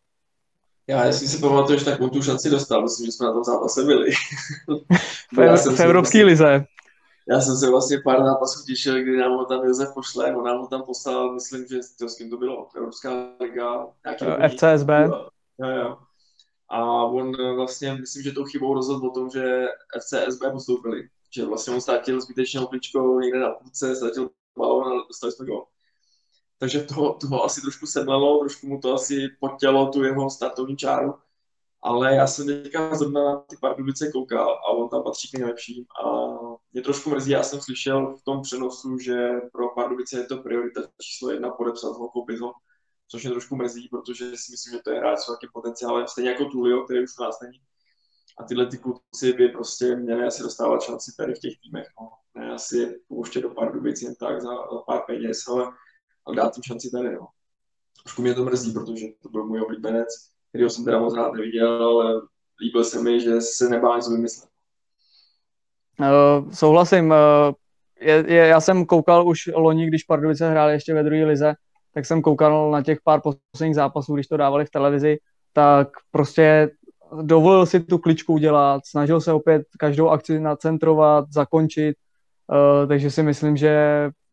[0.87, 2.83] Já, jestli si pamatuješ, tak on tu šanci dostal.
[2.83, 4.11] Myslím, že jsme na tom zápase byli.
[5.33, 6.65] v, v, Evropské lize.
[7.31, 10.59] Já jsem se vlastně pár zápasů těšil, kdy nám ho tam Josef pošle, on nám
[10.59, 13.11] ho tam poslal, myslím, že to s kým to bylo, Evropská
[13.41, 13.87] liga.
[14.49, 14.89] FCSB.
[15.59, 15.99] Jo, jo.
[16.69, 19.67] A on vlastně, myslím, že tou chybou rozhodl o tom, že
[19.99, 25.33] FCSB postoupili že vlastně on ztratil zbytečně obličkou někde na půlce, ztratil balón a dostali
[25.33, 25.67] jsme gol.
[26.59, 31.15] takže toho, toho asi trošku sedlelo, trošku mu to asi potělo tu jeho startovní čáru,
[31.83, 35.85] ale já jsem teďka zrovna na ty Pardubice koukal a on tam patří k nejlepším
[36.05, 36.31] a
[36.73, 40.81] mě trošku mrzí, já jsem slyšel v tom přenosu, že pro Pardubice je to priorita
[41.03, 42.53] číslo jedna podepsat ho, koupit ho,
[43.09, 46.31] což mě trošku mrzí, protože si myslím, že to je hráč s velkým potenciálem, stejně
[46.31, 47.61] jako Tulio, který už u nás není.
[48.39, 51.87] A tyhle ty kluci by prostě měli asi dostávat šanci tady v těch týmech.
[52.01, 52.09] No.
[52.35, 55.65] Ne asi pouštět do Pardubic jen tak za, za pár peněz, ale,
[56.27, 57.15] ale dát jim šanci tady.
[57.15, 57.27] No.
[58.03, 60.09] Trošku mě to mrzí, protože to byl můj oblíbenec,
[60.49, 62.21] který jsem teda moc rád neviděl, ale
[62.61, 64.51] líbil se mi, že se nebál nic vymyslet.
[66.01, 67.11] Uh, souhlasím.
[67.11, 67.55] Uh,
[68.01, 71.55] je, je, já jsem koukal už loni, když Pardubice hráli ještě ve druhé lize,
[71.95, 75.19] tak jsem koukal na těch pár posledních zápasů, když to dávali v televizi,
[75.53, 76.71] tak prostě
[77.23, 81.97] dovolil si tu kličku udělat, snažil se opět každou akci nacentrovat, zakončit,
[82.53, 83.75] uh, takže si myslím, že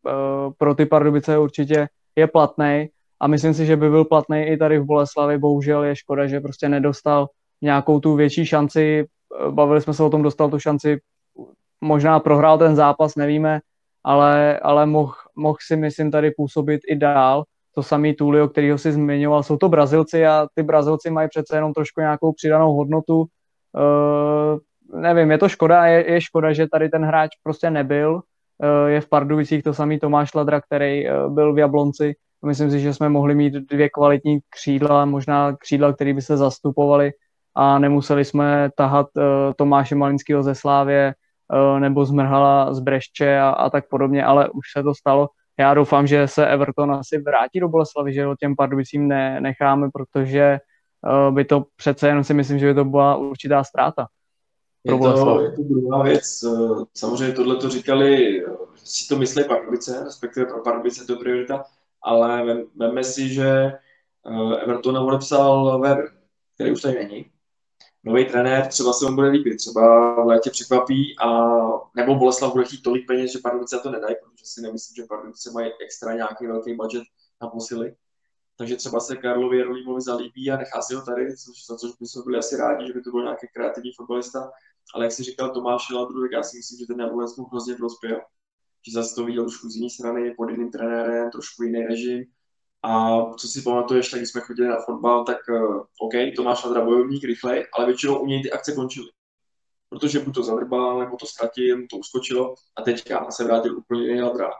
[0.06, 2.88] uh, pro ty Pardubice určitě je platný
[3.20, 6.40] a myslím si, že by byl platný i tady v Boleslavi, bohužel je škoda, že
[6.40, 7.28] prostě nedostal
[7.62, 9.06] nějakou tu větší šanci,
[9.50, 10.98] bavili jsme se o tom, dostal tu šanci,
[11.80, 13.60] možná prohrál ten zápas, nevíme,
[14.04, 17.44] ale, ale mohl moh si, myslím, tady působit i dál,
[17.74, 21.72] to samý Tulio, kterýho si zmiňoval, jsou to Brazilci a ty Brazilci mají přece jenom
[21.72, 23.20] trošku nějakou přidanou hodnotu.
[23.20, 28.14] Uh, nevím, je to škoda, je, je škoda, že tady ten hráč prostě nebyl.
[28.14, 32.14] Uh, je v Pardubicích to samý Tomáš Ladra, který uh, byl v Jablonci.
[32.46, 37.12] Myslím si, že jsme mohli mít dvě kvalitní křídla, možná křídla, které by se zastupovaly
[37.54, 39.22] a nemuseli jsme tahat uh,
[39.56, 41.14] Tomáše Malinského ze Slávě
[41.52, 45.28] uh, nebo zmrhala z Brešče a, a tak podobně, ale už se to stalo
[45.58, 49.88] já doufám, že se Everton asi vrátí do Boleslavy, že ho těm Pardubicím ne, necháme,
[49.92, 50.58] protože
[51.28, 54.06] uh, by to přece jenom si myslím, že by to byla určitá ztráta.
[54.84, 56.44] Je to, je to druhá věc.
[56.44, 61.64] Eh, samozřejmě tohle to říkali, eh, si to myslí Pardubice, respektive pro Pardubice to priorita,
[62.02, 63.72] ale veme si, že
[64.62, 66.10] Everton odepsal Weber,
[66.54, 67.26] který už tady není,
[68.04, 71.28] nový trenér, třeba se mu bude líbit, třeba v létě překvapí a
[71.94, 75.50] nebo Boleslav bude chtít tolik peněz, že Pardubice to nedají, protože si nemyslím, že Pardubice
[75.50, 77.02] mají extra nějaký velký budget
[77.42, 77.94] na posily.
[78.56, 82.22] Takže třeba se Karlovi Jarolímovi zalíbí a nechá si ho tady, což, za což bychom
[82.24, 84.50] byli asi rádi, že by to byl nějaký kreativní fotbalista.
[84.94, 87.74] Ale jak si říkal Tomáš Ladru, tak já si myslím, že ten Jablonec mu hrozně
[87.74, 88.20] prospěl.
[88.86, 92.24] Že zase to viděl trošku z jiné strany, pod jiným trenérem, trošku jiný režim
[92.82, 96.84] a co si pamatuješ, tak když jsme chodili na fotbal, tak uh, OK, Tomáš Ladra
[96.84, 99.08] bojovník, rychlej, ale většinou u něj ty akce končily.
[99.88, 104.22] Protože buď to zadrbal, nebo to ztratil, to uskočilo a teďka se vrátil úplně jiný
[104.22, 104.50] Ladra,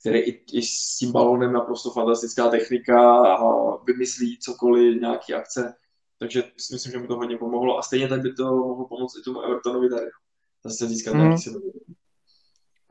[0.00, 5.74] který i, i s tím balónem naprosto fantastická technika a vymyslí cokoliv, nějaký akce.
[6.18, 9.18] Takže si myslím, že mu to hodně pomohlo a stejně tak by to mohlo pomoct
[9.18, 10.06] i tomu Evertonovi tady.
[10.64, 11.20] Zase získat mm.
[11.20, 11.42] nějaký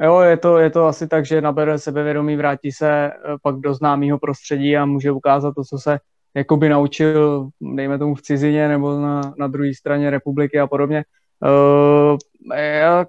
[0.02, 3.74] Jo, je to, je to asi tak, že nabere sebevědomí, vrátí se eh, pak do
[3.74, 6.00] známého prostředí a může ukázat to, co se
[6.36, 11.04] jakoby naučil, dejme tomu v cizině nebo na, na druhé straně republiky a podobně.
[11.42, 12.18] Uh,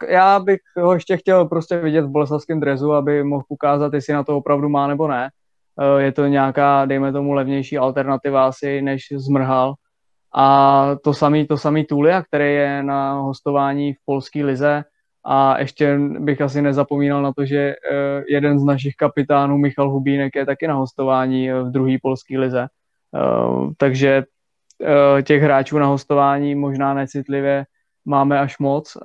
[0.09, 4.24] já, bych ho ještě chtěl prostě vidět v boleslavském drezu, aby mohl ukázat, jestli na
[4.24, 5.28] to opravdu má nebo ne.
[5.76, 9.74] Uh, je to nějaká, dejme tomu, levnější alternativa asi, než zmrhal.
[10.34, 14.84] A to samý, to samý Tulia, který je na hostování v polské lize,
[15.31, 17.74] a ještě bych asi nezapomínal na to, že eh,
[18.29, 22.66] jeden z našich kapitánů, Michal Hubínek, je taky na hostování eh, v druhé polské lize.
[23.14, 24.22] Eh, takže
[25.22, 27.64] těch hráčů na hostování možná necitlivě
[28.05, 28.97] máme až moc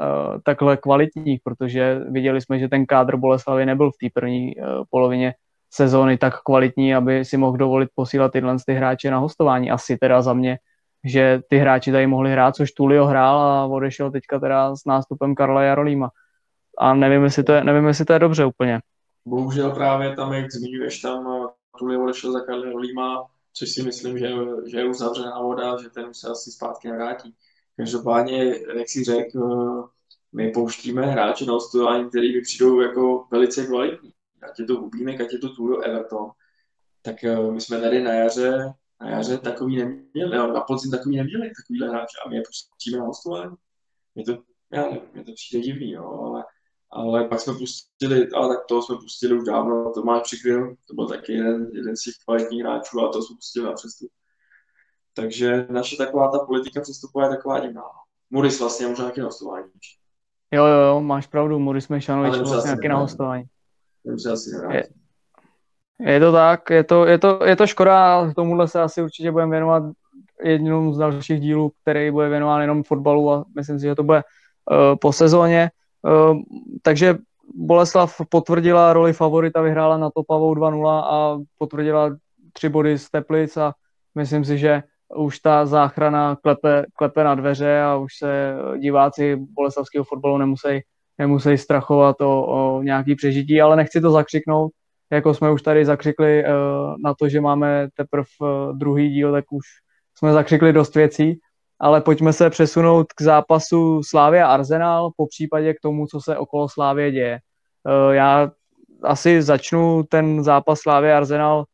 [0.46, 4.54] takhle kvalitních, protože viděli jsme, že ten kádr Boleslavy nebyl v té první
[4.90, 5.34] polovině
[5.74, 9.72] sezóny tak kvalitní, aby si mohl dovolit posílat tyhle ty hráče na hostování.
[9.72, 10.58] Asi teda za mě
[11.04, 15.36] že ty hráči tady mohli hrát, což Tulio hrál a odešel teďka teda s nástupem
[15.36, 16.10] Karla Jarolíma.
[16.78, 18.80] A nevím, jestli to je, nevím, jestli to je dobře úplně.
[19.26, 21.48] Bohužel právě tam, jak zmiňuješ, tam
[21.80, 24.30] Tulio odešel za Karla Jarolíma, což si myslím, že,
[24.72, 27.36] že je uzavřená voda, že ten se asi zpátky nevrátí.
[27.78, 29.40] Každopádně, jak si řekl,
[30.34, 34.14] my pouštíme hráče na hostování, který mi přijdou jako velice kvalitní.
[34.42, 36.32] Ať je to Hubínek, ať je to Tulio Everton.
[37.02, 38.74] Tak eh, my jsme tady na jaře
[39.04, 43.06] na jaře takový neměli, na podzim takový neměli, takovýhle hráče a my je pustíme na
[43.06, 43.56] hostování.
[44.16, 44.38] Je to,
[44.72, 46.44] já nevím, je to přijde divný, jo, ale,
[46.92, 50.94] ale pak jsme pustili, ale tak toho jsme pustili už dávno, to má přikryl, to
[50.94, 54.12] byl taky jeden, jeden z těch kvalitních hráčů a to jsme pustili na přestup.
[55.14, 57.84] Takže naše taková ta politika přestupová je taková divná.
[58.30, 59.66] Muris vlastně možná nějaký na hostování.
[60.52, 63.44] Jo, jo, jo, máš pravdu, Muris Mešanovič vlastně nějaký na hostování.
[64.32, 64.90] asi je,
[66.06, 69.52] je to tak, je to, je to, je to škoda, tomuhle se asi určitě budeme
[69.52, 69.84] věnovat
[70.44, 74.22] jednou z dalších dílů, který bude věnován jenom fotbalu a myslím si, že to bude
[74.72, 75.70] uh, po sezóně.
[76.02, 76.38] Uh,
[76.82, 77.16] takže
[77.56, 82.16] Boleslav potvrdila roli favorita, vyhrála na Topavou 2-0 a potvrdila
[82.54, 83.74] tři body z Teplic a
[84.16, 84.84] myslím si, že
[85.16, 90.82] už ta záchrana klepe, klepe na dveře a už se diváci boleslavského fotbalu nemusí,
[91.18, 94.72] nemusí strachovat o, o nějaký přežití, ale nechci to zakřiknout,
[95.14, 96.50] jako jsme už tady zakřikli uh,
[97.04, 99.66] na to, že máme teprve uh, druhý díl, tak už
[100.18, 101.40] jsme zakřikli dost věcí,
[101.80, 106.38] ale pojďme se přesunout k zápasu Slávě a Arsenal, po případě k tomu, co se
[106.38, 107.40] okolo Slávě děje.
[108.08, 108.52] Uh, já
[109.04, 111.66] asi začnu ten zápas Slávě a Arsenal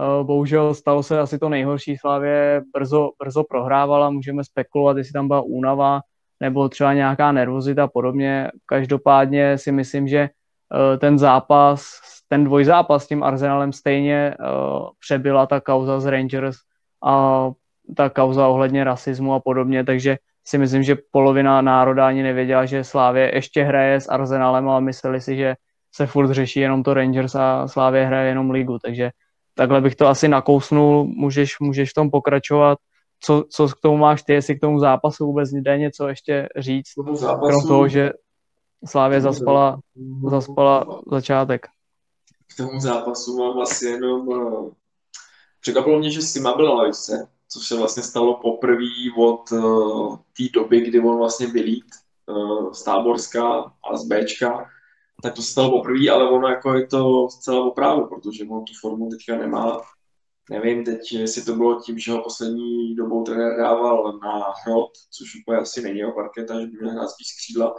[0.00, 1.96] Eh, bohužel stalo se asi to nejhorší.
[1.96, 6.00] Slávě brzo, brzo prohrávala, můžeme spekulovat, jestli tam byla únava
[6.40, 8.50] nebo třeba nějaká nervozita a podobně.
[8.66, 14.44] Každopádně si myslím, že eh, ten zápas, ten dvojzápas s tím Arsenalem stejně eh,
[15.00, 16.56] přebyla ta kauza z Rangers
[17.04, 17.50] a
[17.96, 20.16] ta kauza ohledně rasismu a podobně, takže
[20.46, 25.20] si myslím, že polovina národa ani nevěděla, že Slávě ještě hraje s Arsenalem, ale mysleli
[25.20, 25.54] si, že
[25.94, 29.10] se furt řeší jenom to Rangers a Slávě hraje jenom ligu, takže
[29.54, 32.78] takhle bych to asi nakousnul, můžeš, můžeš v tom pokračovat.
[33.20, 36.88] Co, co k tomu máš ty, jestli k tomu zápasu vůbec jde něco ještě říct,
[37.12, 38.10] zápasu, krom toho, že
[38.84, 39.80] Slávě zaspala,
[40.30, 41.66] zaspala začátek.
[42.58, 44.28] Tomu zápasu mám asi jenom...
[44.28, 44.70] Uh,
[45.60, 48.84] překvapilo mě, že Sima byl na lajce, což se vlastně stalo poprvé
[49.18, 51.84] od uh, té doby, kdy on vlastně vylít
[52.26, 54.68] uh, z Táborska a z Bčka
[55.22, 58.72] tak to se stalo poprvé, ale ono jako je to zcela opravdu, protože on tu
[58.80, 59.80] formu teďka nemá.
[60.50, 65.34] Nevím teď, jestli to bylo tím, že ho poslední dobou trenér dával na hrot, což
[65.40, 67.74] úplně asi není jeho parketa, že by měl hrát spíš křídla,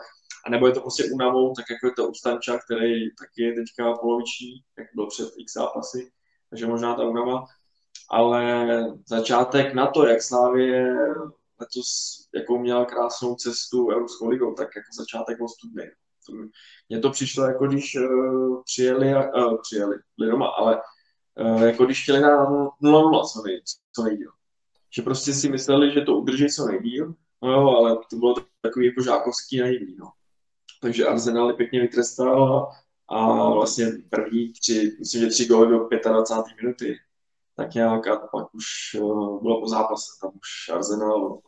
[0.45, 3.93] a nebo je to prostě únavou, tak jako je to Ustanča, který taky je teďka
[3.93, 6.11] poloviční, jak byl před x zápasy,
[6.49, 7.45] takže možná ta únava.
[8.11, 8.67] Ale
[9.05, 10.95] začátek na to, jak Slávě
[11.59, 15.83] letos jakou měla krásnou cestu Evropskou ligou, tak jako začátek ostudný.
[16.89, 20.81] Mně to přišlo, jako když uh, přijeli, uh, přijeli, byli doma, ale
[21.39, 23.61] uh, jako když chtěli na 0-0 co, nej,
[23.95, 24.31] co nejdíl.
[24.95, 28.85] Že prostě si mysleli, že to udrží co nejdíl, no jo, ale to bylo takový
[28.85, 30.08] jako žákovský naivní, no.
[30.79, 32.71] Takže Arsenal pěkně vytrestal
[33.09, 36.61] a, vlastně první tři, myslím, že tři góly do 25.
[36.61, 36.97] minuty,
[37.55, 38.65] tak nějak a pak už
[38.99, 41.41] uh, bylo po zápase, tam už Arsenal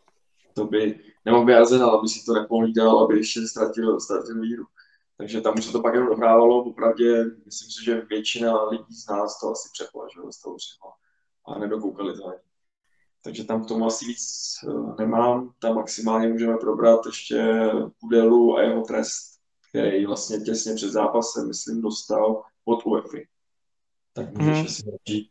[0.53, 4.65] to by, nemohl by Arsenal, aby si to nepohlídal, aby ještě ztratil, ztratil víru.
[5.17, 7.03] Takže tam už se to pak jenom dohrávalo, opravdu
[7.45, 9.69] myslím si, že většina lidí z nás to asi
[10.15, 10.55] že z toho
[11.47, 12.50] a nedokoukali to ani.
[13.23, 14.23] Takže tam k tomu asi víc
[14.67, 17.69] uh, nemám, tam maximálně můžeme probrat ještě
[17.99, 23.17] Pudelu a jeho trest, který vlastně těsně před zápasem, myslím, dostal od UEFA.
[24.13, 24.67] Tak můžeš hmm.
[24.67, 25.29] si začít.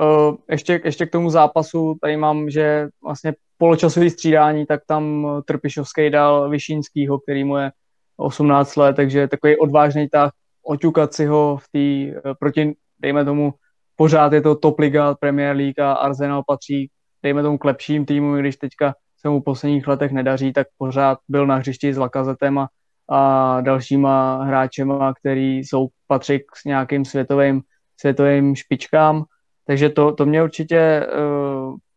[0.00, 6.10] Uh, ještě, ještě k tomu zápasu, tady mám, že vlastně poločasový střídání, tak tam Trpišovský
[6.10, 7.70] dal Vyšínskýho, který mu je
[8.16, 10.32] 18 let, takže takový odvážný tah,
[10.62, 13.54] oťukat si ho v té, eh, proti, dejme tomu,
[13.96, 16.90] pořád je to top liga, Premier League a Arsenal patří,
[17.22, 21.18] dejme tomu, k lepším týmům, když teďka se mu v posledních letech nedaří, tak pořád
[21.28, 22.66] byl na hřišti s Lakazetem
[23.10, 27.62] a, dalšíma hráčema, který jsou, patří k nějakým světovým,
[27.96, 29.24] světovým špičkám.
[29.66, 31.06] Takže to, to mě určitě, eh,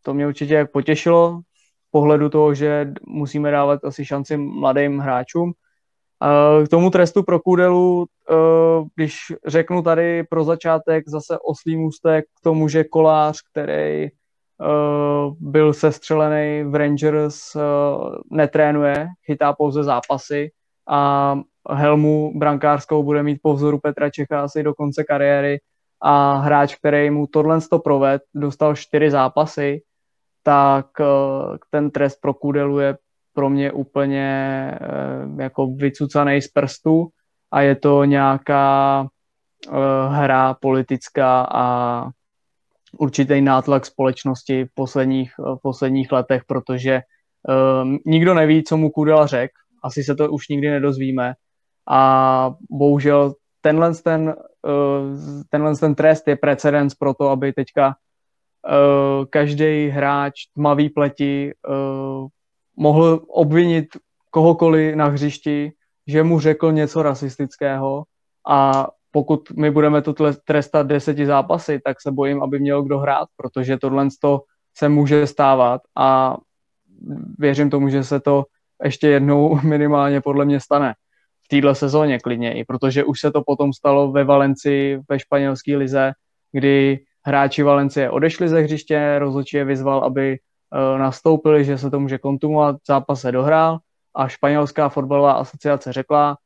[0.01, 1.41] to mě určitě potěšilo
[1.91, 5.53] pohledu toho, že musíme dávat asi šanci mladým hráčům.
[6.65, 8.35] K tomu trestu pro Kudelu, eh,
[8.95, 9.17] když
[9.47, 14.09] řeknu tady pro začátek zase oslý můstek k tomu, že kolář, který eh,
[15.39, 17.59] byl sestřelený v Rangers, eh,
[18.31, 20.51] netrénuje, chytá pouze zápasy
[20.89, 21.35] a
[21.69, 25.59] helmu brankářskou bude mít po vzoru Petra Čecha asi do konce kariéry
[26.01, 29.81] a hráč, který mu tohle to proved, dostal čtyři zápasy,
[30.43, 30.87] tak
[31.69, 32.97] ten trest pro Kudelu je
[33.33, 34.27] pro mě úplně
[34.81, 37.07] eh, jako vycucaný z prstu
[37.51, 39.07] a je to nějaká
[39.67, 39.71] eh,
[40.09, 42.05] hra politická a
[42.97, 47.01] určitý nátlak společnosti v posledních, v posledních letech, protože
[47.83, 51.33] um, nikdo neví, co mu Kudela řekl, asi se to už nikdy nedozvíme.
[51.89, 54.35] A bohužel tenhle ten,
[54.67, 61.51] uh, tenhle ten trest je precedens pro to, aby teďka uh, každý hráč tmavý pleti
[61.67, 62.27] uh,
[62.77, 63.87] mohl obvinit
[64.29, 65.71] kohokoliv na hřišti,
[66.07, 68.03] že mu řekl něco rasistického
[68.49, 70.13] a pokud my budeme to
[70.45, 74.07] trestat deseti zápasy, tak se bojím, aby měl kdo hrát, protože tohle
[74.77, 76.37] se může stávat a
[77.39, 78.45] věřím tomu, že se to
[78.83, 80.93] ještě jednou minimálně podle mě stane
[81.45, 85.77] v téhle sezóně klidně, i protože už se to potom stalo ve Valencii ve španělské
[85.77, 86.11] lize,
[86.51, 90.37] kdy hráči Valencie odešli ze hřiště, rozhodčí je vyzval, aby
[90.73, 93.79] Eh, nastoupili, že se to může kontumovat, zápas se dohrál
[94.15, 96.37] a španělská fotbalová asociace řekla,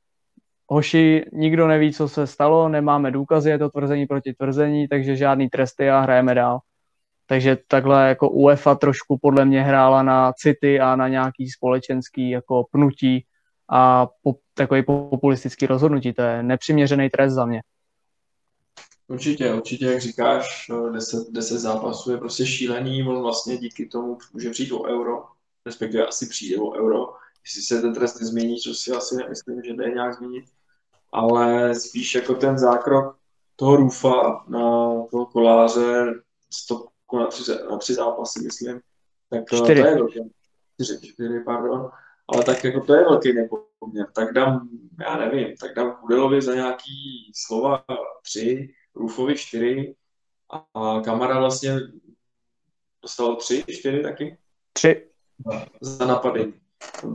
[0.67, 5.49] hoši, nikdo neví, co se stalo, nemáme důkazy, je to tvrzení proti tvrzení, takže žádný
[5.49, 6.59] tresty a hrajeme dál.
[7.27, 12.65] Takže takhle jako UEFA trošku podle mě hrála na city a na nějaký společenský jako
[12.71, 13.25] pnutí
[13.69, 16.13] a po, takový populistický rozhodnutí.
[16.13, 17.61] To je nepřiměřený trest za mě.
[19.07, 24.49] Určitě, určitě, jak říkáš, 10, 10 zápasů je prostě šílený, on vlastně díky tomu může
[24.49, 25.23] přijít o euro,
[25.65, 27.13] respektive asi přijde o euro,
[27.45, 30.45] jestli se ten trest nezmění, co si asi nemyslím, že jde nějak změnit,
[31.15, 33.17] ale spíš jako ten zákrok
[33.55, 34.59] toho Rufa na
[35.11, 36.13] toho koláře,
[36.53, 38.79] stopku na tři, na tři zápasy, myslím,
[39.29, 39.81] tak čtyři.
[39.81, 40.19] to je velký.
[40.73, 41.89] Čtyři, čtyři, pardon.
[42.27, 44.07] Ale tak jako to je velký nepoměr.
[44.13, 47.83] Tak dám, já nevím, tak dám Kudelovi za nějaký slova
[48.23, 49.95] tři, Rufovi čtyři
[50.73, 51.79] a Kamara vlastně
[53.01, 54.37] dostal tři, čtyři taky?
[54.73, 55.09] Tři.
[55.81, 56.53] Za napadení.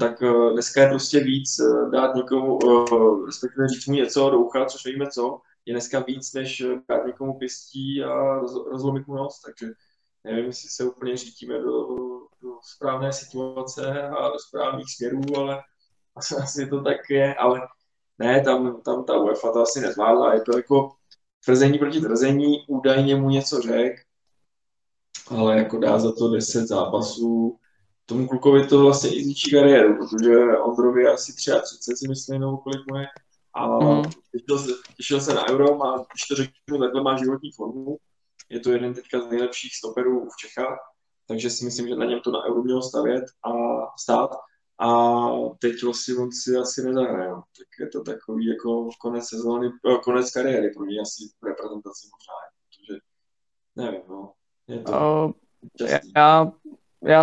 [0.00, 4.38] Tak uh, dneska je prostě víc uh, dát někomu, uh, respektive říct mu něco do
[4.38, 9.14] ucha, což víme co, je dneska víc, než dát někomu pěstí a roz, rozlomit mu
[9.14, 9.72] nos, takže
[10.24, 11.86] nevím, jestli se úplně řítíme do,
[12.42, 15.62] do správné situace a do správných směrů, ale
[16.16, 17.60] asi, asi to tak je, ale
[18.18, 20.92] ne, tam, tam ta UEFA to asi nezvládla, je to jako
[21.44, 23.92] tvrzení proti tvrzení, údajně mu něco řek,
[25.30, 27.58] ale jako dá za to 10 zápasů,
[28.11, 32.58] tomu klukovi to vlastně i zničí kariéru, protože Ondrovi je asi 33, si myslím, nebo
[32.58, 33.06] kolik mu je.
[33.54, 34.02] A mm.
[34.32, 37.96] těšil, se, těšil se na Euro, má, když to řeknu, takhle má životní formu.
[38.48, 40.78] Je to jeden teďka z nejlepších stoperů v Čechách,
[41.28, 43.52] takže si myslím, že na něm to na Euro mělo stavět a
[44.00, 44.30] stát.
[44.80, 45.18] A
[45.58, 47.30] teď vlastně on si asi nezahraje.
[47.30, 52.08] Tak je to takový jako konec sezóny, eh, konec kariéry pro něj asi v reprezentaci
[52.14, 52.34] možná.
[52.64, 53.00] Protože
[53.76, 54.32] nevím, no.
[54.68, 56.52] Je to uh, já já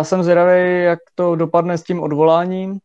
[0.02, 2.78] jsem zvědavý, jak to dopadne s tím odvoláním.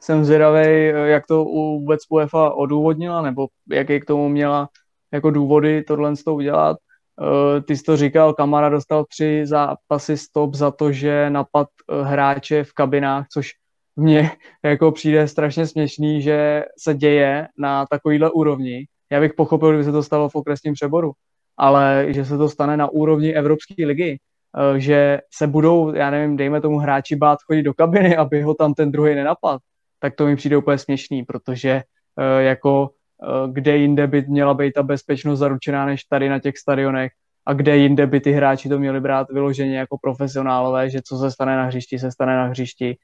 [0.00, 4.68] Jsem zvědavý, jak to vůbec UEFA odůvodnila, nebo jaký k tomu měla
[5.12, 6.76] jako důvody tohle s tou udělat.
[7.22, 12.02] Eh, ty jsi to říkal, Kamara dostal tři zápasy stop za to, že napad eh,
[12.02, 13.50] hráče v kabinách, což
[13.96, 14.30] mně
[14.64, 18.86] jako přijde strašně směšný, že se děje na takovýhle úrovni.
[19.12, 21.12] Já bych pochopil, kdyby se to stalo v okresním přeboru,
[21.56, 24.18] ale že se to stane na úrovni Evropské ligy,
[24.76, 28.74] že se budou, já nevím, dejme tomu hráči bát chodit do kabiny, aby ho tam
[28.74, 29.60] ten druhý nenapad,
[29.98, 32.90] tak to mi přijde úplně směšný, protože eh, jako
[33.22, 37.12] eh, kde jinde by měla být ta bezpečnost zaručená než tady na těch stadionech?
[37.46, 41.30] A kde jinde by ty hráči to měli brát vyloženě jako profesionálové, že co se
[41.30, 42.96] stane na hřišti, se stane na hřišti,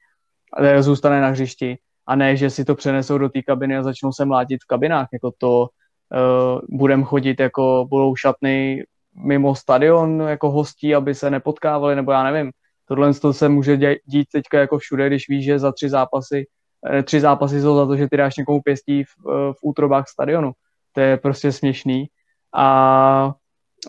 [0.79, 1.77] zůstane na hřišti.
[2.07, 5.07] A ne, že si to přenesou do té kabiny a začnou se mlátit v kabinách,
[5.13, 8.83] jako to uh, budem chodit, jako budou šatny
[9.15, 12.51] mimo stadion jako hostí, aby se nepotkávali, nebo já nevím.
[12.87, 16.45] Tohle to se může dít teďka jako všude, když víš, že za tři zápasy,
[16.89, 20.07] eh, tři zápasy jsou za to, že ty dáš někomu pěstí v, eh, v útrobách
[20.07, 20.51] stadionu.
[20.91, 22.07] To je prostě směšný.
[22.55, 23.31] A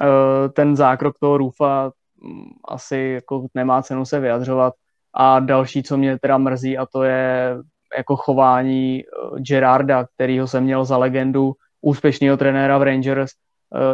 [0.03, 4.75] eh, ten zákrok toho Rufa mm, asi jako nemá cenu se vyjadřovat.
[5.15, 7.57] A další, co mě teda mrzí, a to je
[7.99, 9.03] jako chování
[9.39, 13.31] Gerarda, kterýho jsem měl za legendu úspěšného trenéra v Rangers,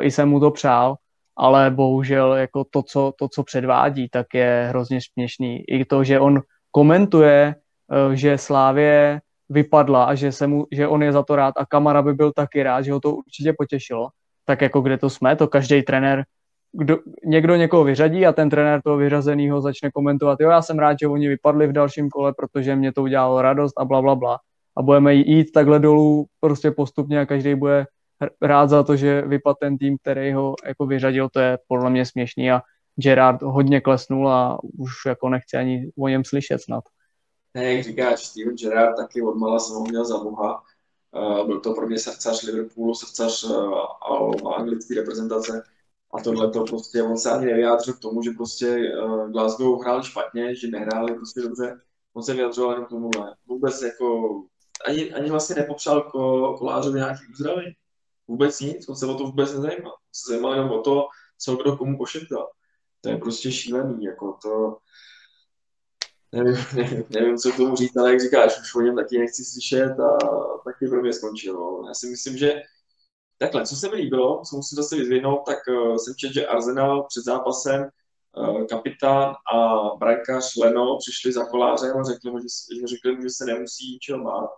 [0.01, 0.97] i jsem mu to přál,
[1.37, 5.64] ale bohužel jako to, co, to, co předvádí, tak je hrozně směšný.
[5.68, 7.55] I to, že on komentuje,
[7.93, 11.66] eh, že Slávě vypadla a že, se mu, že on je za to rád a
[11.66, 14.09] Kamara by byl taky rád, že ho to určitě potěšilo,
[14.45, 16.24] tak jako kde to jsme, to každý trenér,
[16.72, 20.99] kdo, někdo někoho vyřadí a ten trenér toho vyřazeného začne komentovat, jo, já jsem rád,
[21.01, 24.39] že oni vypadli v dalším kole, protože mě to udělalo radost a bla, bla, bla.
[24.76, 27.87] A budeme jít takhle dolů prostě postupně a každý bude
[28.43, 32.07] rád za to, že vypadl ten tým, který ho jako vyřadil, to je podle mě
[32.07, 32.62] směšný a
[32.97, 36.85] Gerard hodně klesnul a už jako nechci ani o něm slyšet snad.
[37.55, 40.62] Ne, jak říkáš, Steven Gerrard taky odmala jsem ho měl za boha.
[41.12, 45.62] Uh, byl to pro mě srdcař Liverpoolu, srdcař uh, anglické reprezentace.
[46.14, 50.03] A tohle to prostě, on se ani nevyjádřil k tomu, že prostě uh, Glasgow hrál
[50.03, 51.81] špatně, že nehráli prostě dobře.
[52.14, 53.11] On se vyjadřoval jenom k tomu,
[53.47, 54.35] Vůbec jako,
[54.87, 57.73] ani, ani vlastně nepopřál ko, kolářovi nějaký uzdravení
[58.31, 59.93] vůbec nic, on se o to vůbec nezajímal.
[59.93, 61.07] On se zajímal jenom o to,
[61.39, 62.49] co kdo komu pošeptal.
[63.01, 64.76] To je prostě šílený, jako to,
[66.33, 69.45] nevím, nevím, nevím, co k tomu říct, ale jak říkáš, už o něm taky nechci
[69.45, 70.18] slyšet a
[70.64, 71.85] taky pro mě skončilo.
[71.89, 72.62] Já si myslím, že
[73.39, 77.07] takhle, co se mi líbilo, co musím zase vyzvihnout, tak uh, jsem četl, že Arsenal
[77.09, 77.89] před zápasem
[78.37, 82.47] uh, kapitán a brankář Leno přišli za kolářem a řekli mu, že,
[82.81, 84.51] že, řekli mu, že se nemusí ničeho bát,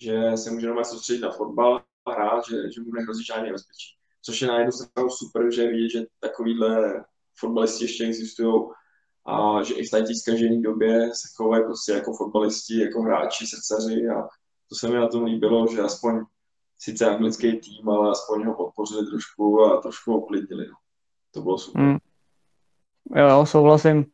[0.00, 3.96] že se může normálně soustředit na fotbal hrát, že, že mu nehrozí žádný nebezpečí.
[4.22, 7.04] Což je na jednu stranu super, že vidět, že takovýhle
[7.38, 8.62] fotbalisti ještě existují
[9.26, 14.06] a že i v té zkažené době se chovají prostě jako fotbalisti, jako hráči, srdcaři
[14.08, 14.22] a
[14.68, 16.24] to se mi na tom líbilo, že aspoň
[16.78, 20.66] sice anglický tým, ale aspoň ho podpořili trošku a trošku uklidnili.
[20.66, 20.74] No.
[21.34, 21.82] To bylo super.
[21.82, 21.98] Mm.
[23.16, 24.06] Jo, souhlasím.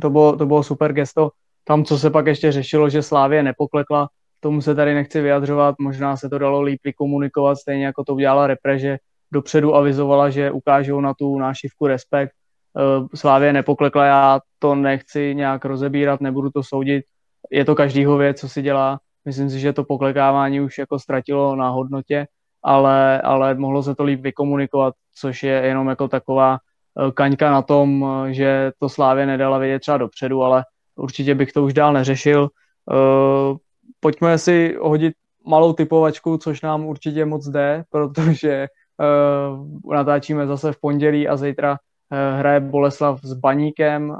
[0.00, 1.30] To bylo, to bylo super gesto.
[1.64, 4.08] Tam, co se pak ještě řešilo, že Slávě nepoklekla,
[4.40, 8.46] tomu se tady nechci vyjadřovat, možná se to dalo líp komunikovat, stejně jako to udělala
[8.46, 8.98] Repre, že
[9.32, 12.30] dopředu avizovala, že ukážou na tu nášivku respekt.
[12.78, 17.04] Eh, Slávě nepoklekla, já to nechci nějak rozebírat, nebudu to soudit.
[17.50, 18.98] Je to každýho věc, co si dělá.
[19.24, 22.26] Myslím si, že to poklekávání už jako ztratilo na hodnotě,
[22.62, 27.62] ale, ale mohlo se to líp vykomunikovat, což je jenom jako taková eh, kaňka na
[27.62, 30.64] tom, eh, že to Slávě nedala vědět třeba dopředu, ale
[30.96, 32.48] určitě bych to už dál neřešil.
[34.00, 35.14] Pojďme si hodit
[35.46, 38.66] malou typovačku, což nám určitě moc jde, protože
[38.98, 44.16] uh, natáčíme zase v pondělí a zítra uh, hraje Boleslav s Baníkem uh,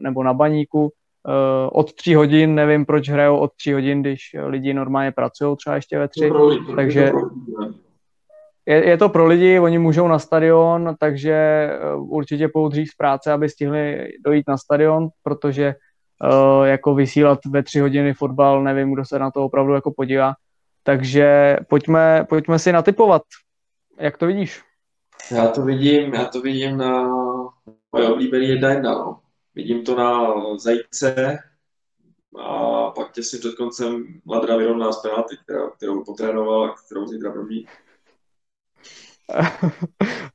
[0.00, 0.82] nebo na Baníku.
[1.28, 5.76] Uh, od tří hodin, nevím, proč hrajou od tří hodin, když lidi normálně pracují třeba
[5.76, 6.30] ještě ve tři,
[6.76, 7.12] takže
[8.66, 13.48] je, je to pro lidi, oni můžou na stadion, takže určitě poudří z práce, aby
[13.48, 15.74] stihli dojít na stadion, protože
[16.22, 20.34] uh, jako vysílat ve tři hodiny fotbal, nevím, kdo se na to opravdu jako podívá.
[20.82, 23.22] Takže pojďme, pojďme si natypovat.
[23.98, 24.62] Jak to vidíš?
[25.30, 27.08] Já to vidím, já to vidím na
[27.92, 29.20] moje oblíbený jedna jedna, no.
[29.54, 31.38] Vidím to na Zajíce
[32.38, 37.32] a pak těsně před koncem Ladra vyrovná z penalty, která, kterou potrénoval a kterou zítra
[37.32, 37.66] probí.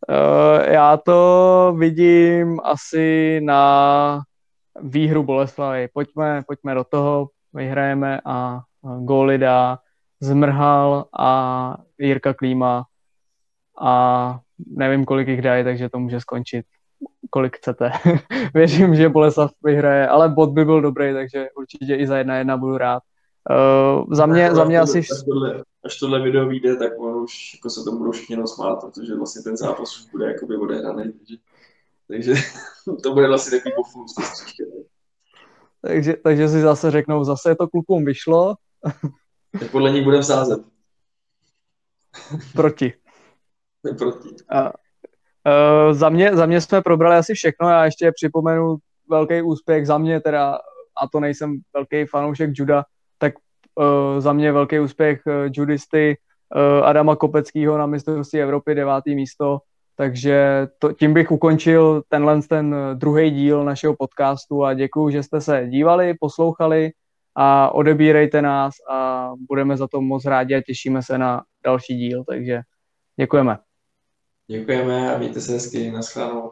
[0.10, 4.22] Eh, já to vidím asi na
[4.82, 5.88] výhru Boleslavy.
[5.94, 8.62] Pojďme, pojďme do toho, vyhrajeme a
[9.00, 9.80] góly dá
[10.20, 12.86] Zmrhal a Jirka Klíma
[13.82, 16.66] a nevím, kolik jich dají, takže to může skončit
[17.30, 17.92] kolik chcete.
[18.54, 22.58] Věřím, že Boleslav vyhraje, ale bod by byl dobrý, takže určitě i za jedna jedna
[22.58, 23.04] budu rád.
[23.50, 25.00] Uh, za mě, za mě asi...
[25.00, 28.80] Až tohle, až tohle video vyjde, tak on už jako se tomu budou všichni rozmát,
[28.82, 31.04] protože vlastně ten zápas už bude jakoby odehraný.
[31.04, 31.36] Takže,
[32.08, 32.34] takže
[33.04, 34.16] to bude vlastně takový poflus
[35.82, 38.56] takže, takže si zase řeknou, zase to klukům vyšlo.
[39.60, 40.60] tak podle nich budeme sázet.
[42.56, 42.94] Proti.
[43.98, 44.30] Proti.
[44.50, 48.78] A, uh, za, mě, za mě jsme probrali asi všechno, já ještě připomenu
[49.10, 50.60] velký úspěch za mě teda,
[51.02, 52.84] a to nejsem velký fanoušek juda,
[53.18, 53.34] tak
[53.76, 56.18] uh, za mě velký úspěch uh, judisty
[56.56, 59.60] uh, Adama Kopeckého na mistrovství Evropy, devátý místo,
[59.98, 65.42] takže to, tím bych ukončil tenhle ten druhý díl našeho podcastu a děkuji, že jste
[65.42, 66.92] se dívali, poslouchali
[67.36, 72.24] a odebírejte nás a budeme za to moc rádi a těšíme se na další díl,
[72.24, 72.62] takže
[73.20, 73.58] děkujeme.
[74.48, 76.52] Děkujeme a mějte se hezky, nashledanou.